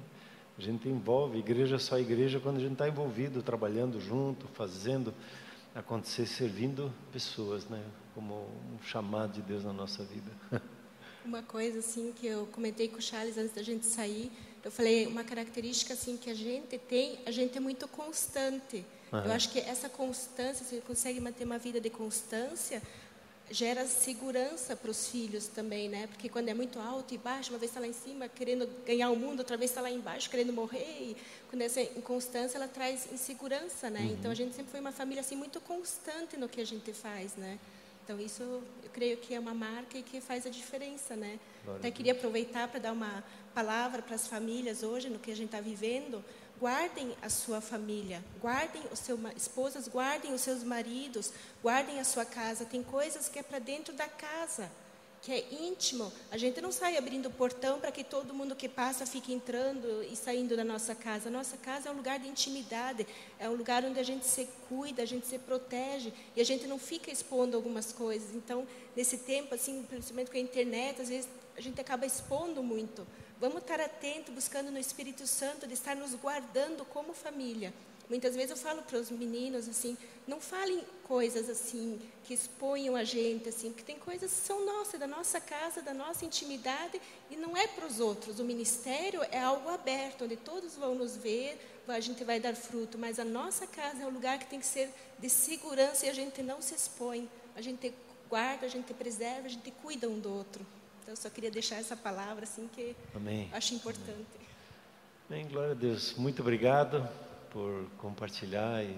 [0.59, 5.15] A gente envolve, igreja é só igreja quando a gente está envolvido, trabalhando junto, fazendo
[5.73, 7.81] acontecer, servindo pessoas, né?
[8.13, 10.33] Como um chamado de Deus na nossa vida.
[11.25, 14.33] Uma coisa assim que eu comentei com o Charles antes da gente sair,
[14.65, 18.85] eu falei uma característica assim que a gente tem, a gente é muito constante.
[19.13, 19.25] Uhum.
[19.27, 22.83] Eu acho que essa constância, se você consegue manter uma vida de constância,
[23.51, 26.07] gera segurança para os filhos também, né?
[26.07, 29.11] Porque quando é muito alto e baixo, uma vez está lá em cima querendo ganhar
[29.11, 30.79] o mundo, outra vez está lá embaixo querendo morrer.
[31.01, 31.17] E
[31.49, 34.01] quando essa inconstância, ela traz insegurança, né?
[34.01, 34.13] Uhum.
[34.13, 37.35] Então a gente sempre foi uma família assim muito constante no que a gente faz,
[37.35, 37.59] né?
[38.05, 41.39] Então isso eu creio que é uma marca e que faz a diferença, né?
[41.77, 43.23] Até queria aproveitar para dar uma
[43.55, 46.25] palavra para as famílias hoje no que a gente está vivendo
[46.61, 51.33] guardem a sua família, guardem os seus esposas, guardem os seus maridos,
[51.63, 52.67] guardem a sua casa.
[52.67, 54.71] Tem coisas que é para dentro da casa,
[55.23, 56.13] que é íntimo.
[56.31, 60.03] A gente não sai abrindo o portão para que todo mundo que passa fique entrando
[60.03, 61.31] e saindo da nossa casa.
[61.31, 63.07] A nossa casa é um lugar de intimidade,
[63.39, 66.67] é um lugar onde a gente se cuida, a gente se protege e a gente
[66.67, 68.35] não fica expondo algumas coisas.
[68.35, 73.07] Então, nesse tempo, assim, principalmente com a internet, às vezes a gente acaba expondo muito.
[73.41, 77.73] Vamos estar atentos, buscando no Espírito Santo, de estar nos guardando como família.
[78.07, 83.03] Muitas vezes eu falo para os meninos assim, não falem coisas assim que exponham a
[83.03, 87.37] gente assim, porque tem coisas que são nossas, da nossa casa, da nossa intimidade e
[87.37, 88.41] não é para os outros.
[88.41, 92.99] O ministério é algo aberto, onde todos vão nos ver, a gente vai dar fruto,
[92.99, 96.15] mas a nossa casa é um lugar que tem que ser de segurança e a
[96.15, 97.27] gente não se expõe.
[97.57, 97.95] A gente
[98.29, 100.67] guarda, a gente preserva, a gente cuida um do outro.
[101.11, 103.51] Então, eu só queria deixar essa palavra assim que Amém.
[103.53, 104.29] acho importante.
[105.29, 105.45] Amém.
[105.49, 106.15] Glória a Deus.
[106.15, 107.09] Muito obrigado
[107.51, 108.97] por compartilhar e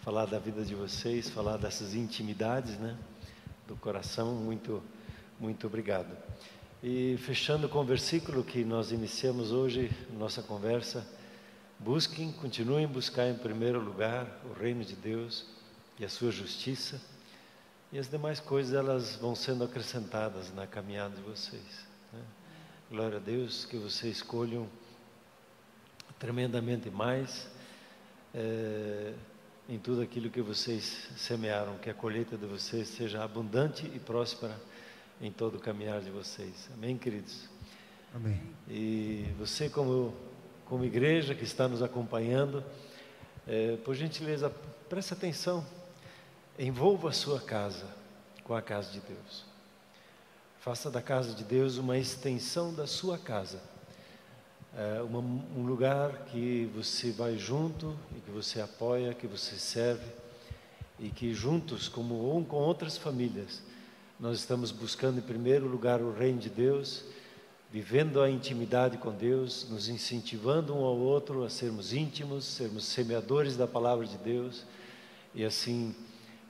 [0.00, 2.96] falar da vida de vocês, falar dessas intimidades, né?
[3.66, 4.32] Do coração.
[4.32, 4.80] Muito,
[5.40, 6.16] muito obrigado.
[6.84, 11.04] E fechando com o versículo que nós iniciamos hoje, nossa conversa,
[11.80, 15.46] busquem, continuem buscar em primeiro lugar o reino de Deus
[15.98, 17.00] e a sua justiça
[17.92, 21.86] e as demais coisas elas vão sendo acrescentadas na caminhada de vocês.
[22.12, 22.22] Né?
[22.90, 24.68] Glória a Deus que você escolham
[26.18, 27.48] tremendamente mais
[28.34, 29.12] é,
[29.68, 34.56] em tudo aquilo que vocês semearam, que a colheita de vocês seja abundante e próspera
[35.20, 36.68] em todo o caminhar de vocês.
[36.74, 37.48] Amém, queridos?
[38.14, 38.40] Amém.
[38.68, 40.14] E você, como,
[40.64, 42.64] como igreja que está nos acompanhando,
[43.46, 44.50] é, por gentileza,
[44.88, 45.64] preste atenção,
[46.62, 47.86] envolva a sua casa
[48.44, 49.44] com a casa de Deus.
[50.60, 53.62] Faça da casa de Deus uma extensão da sua casa.
[54.76, 60.06] É uma, um lugar que você vai junto e que você apoia, que você serve
[60.98, 63.62] e que juntos, como um com outras famílias,
[64.18, 67.04] nós estamos buscando em primeiro lugar o reino de Deus,
[67.72, 73.56] vivendo a intimidade com Deus, nos incentivando um ao outro a sermos íntimos, sermos semeadores
[73.56, 74.66] da palavra de Deus
[75.34, 75.94] e assim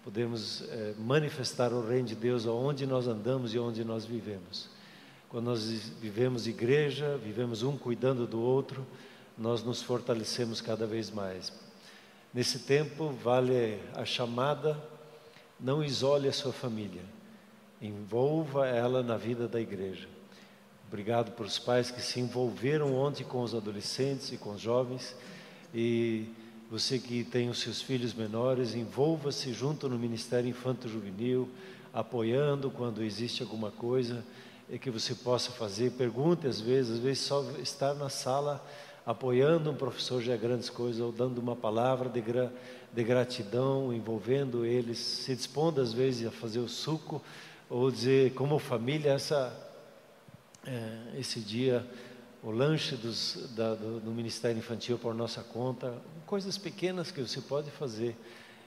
[0.03, 4.69] podemos é, manifestar o reino de Deus aonde nós andamos e onde nós vivemos.
[5.29, 5.65] Quando nós
[6.01, 8.87] vivemos igreja, vivemos um cuidando do outro,
[9.37, 11.53] nós nos fortalecemos cada vez mais.
[12.33, 14.81] Nesse tempo, vale a chamada,
[15.59, 17.03] não isole a sua família,
[17.81, 20.09] envolva ela na vida da igreja.
[20.89, 25.15] Obrigado por os pais que se envolveram ontem com os adolescentes e com os jovens
[25.73, 26.27] e
[26.71, 31.49] você que tem os seus filhos menores, envolva-se junto no Ministério Infanto Juvenil,
[31.93, 34.25] apoiando quando existe alguma coisa
[34.81, 35.91] que você possa fazer.
[35.91, 38.65] Pergunte às vezes, às vezes só estar na sala
[39.05, 42.53] apoiando um professor já é grandes coisas, ou dando uma palavra de, gra,
[42.93, 47.21] de gratidão, envolvendo eles, se dispondo às vezes a fazer o suco,
[47.69, 49.53] ou dizer como família, essa,
[50.65, 51.85] é, esse dia
[52.43, 55.95] o lanche dos, da, do, do, Ministério Infantil por nossa conta,
[56.27, 58.17] coisas pequenas que você pode fazer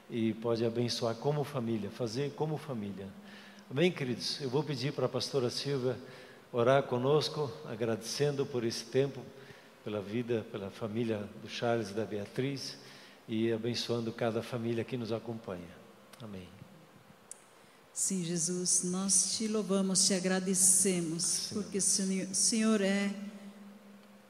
[0.10, 3.08] e pode abençoar como família, fazer como família.
[3.70, 4.40] Amém, queridos?
[4.42, 5.98] Eu vou pedir para a pastora Silvia
[6.52, 9.22] orar conosco, agradecendo por esse tempo,
[9.84, 12.78] pela vida, pela família do Charles e da Beatriz
[13.28, 15.84] e abençoando cada família que nos acompanha.
[16.22, 16.48] Amém.
[17.92, 21.56] Sim, Jesus, nós te louvamos, te agradecemos, Sim.
[21.56, 21.82] porque o
[22.36, 23.12] Senhor é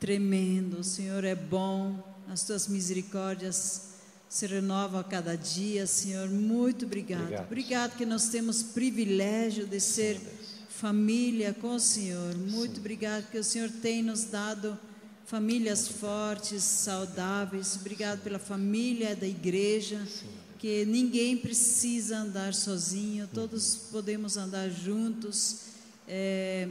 [0.04, 1.98] tremendo, o Senhor é bom,
[2.28, 3.84] as tuas misericórdias
[4.28, 6.28] se renovam a cada dia, Senhor.
[6.28, 7.22] Muito obrigado.
[7.22, 10.26] Obrigado, obrigado que nós temos privilégio de ser Sim,
[10.68, 12.36] família com o Senhor.
[12.36, 12.80] Muito Sim.
[12.82, 14.78] obrigado que o Senhor tem nos dado
[15.26, 17.78] famílias fortes, saudáveis.
[17.78, 20.06] Obrigado pela família da igreja.
[20.06, 20.28] Sim.
[20.60, 25.60] Que ninguém precisa andar sozinho, todos podemos andar juntos.
[26.06, 26.68] É,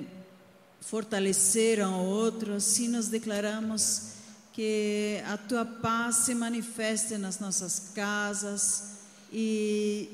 [0.82, 4.12] fortalecer ao outro, assim nós declaramos
[4.52, 8.82] que a tua paz se manifeste nas nossas casas
[9.32, 10.10] e,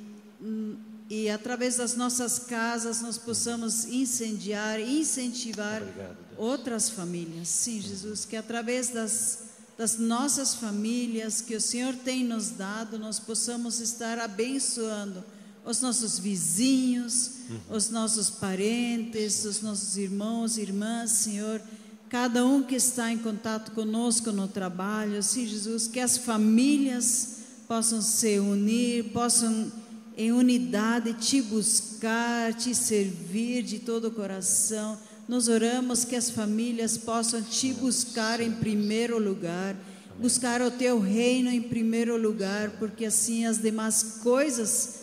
[1.10, 7.48] e através das nossas casas nós possamos incendiar, incentivar Obrigado, outras famílias.
[7.48, 9.38] Sim, Jesus, que através das,
[9.76, 15.24] das nossas famílias que o Senhor tem nos dado, nós possamos estar abençoando
[15.68, 17.76] os nossos vizinhos, uhum.
[17.76, 21.60] os nossos parentes, os nossos irmãos e irmãs, Senhor,
[22.08, 28.00] cada um que está em contato conosco no trabalho, sim, Jesus, que as famílias possam
[28.00, 29.70] se unir, possam
[30.16, 34.98] em unidade te buscar, te servir de todo o coração.
[35.28, 39.76] Nós oramos que as famílias possam te buscar em primeiro lugar,
[40.18, 44.97] buscar o teu reino em primeiro lugar, porque assim as demais coisas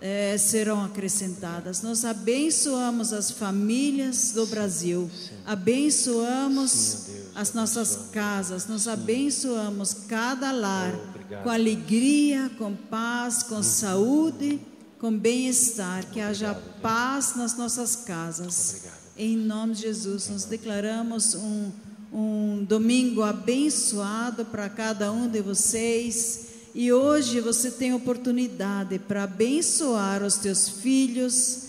[0.00, 1.82] é, serão acrescentadas.
[1.82, 5.10] Nós abençoamos as famílias do Brasil,
[5.44, 14.60] abençoamos as nossas casas, nós abençoamos cada lar oh, com alegria, com paz, com saúde,
[14.98, 18.82] com bem-estar, que haja paz nas nossas casas.
[19.16, 21.70] Em nome de Jesus, nós declaramos um,
[22.12, 30.22] um domingo abençoado para cada um de vocês e hoje você tem oportunidade para abençoar
[30.22, 31.68] os teus filhos,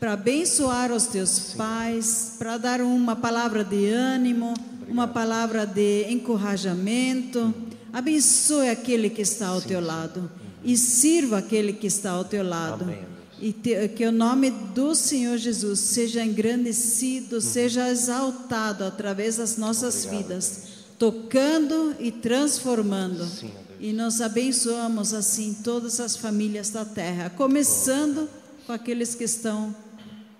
[0.00, 4.54] para abençoar os teus pais, para dar uma palavra de ânimo,
[4.88, 7.54] uma palavra de encorajamento.
[7.92, 10.30] Abençoe aquele que está ao teu lado
[10.64, 12.92] e sirva aquele que está ao teu lado.
[13.40, 20.04] E te, que o nome do Senhor Jesus seja engrandecido, seja exaltado através das nossas
[20.04, 20.62] vidas,
[20.98, 23.24] tocando e transformando.
[23.24, 28.28] Sim, e nós abençoamos assim todas as famílias da terra, começando
[28.66, 29.74] com aqueles que estão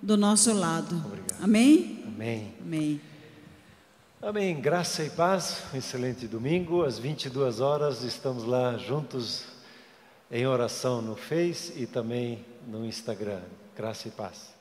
[0.02, 0.96] do nosso lado.
[1.06, 1.42] Obrigado.
[1.42, 2.04] Amém?
[2.06, 2.54] Amém.
[2.60, 3.00] Amém.
[4.20, 4.60] Amém.
[4.60, 5.62] Graça e paz.
[5.72, 6.82] Um excelente domingo.
[6.82, 9.44] Às 22 horas estamos lá juntos
[10.30, 13.40] em oração no Face e também no Instagram.
[13.76, 14.57] Graça e paz.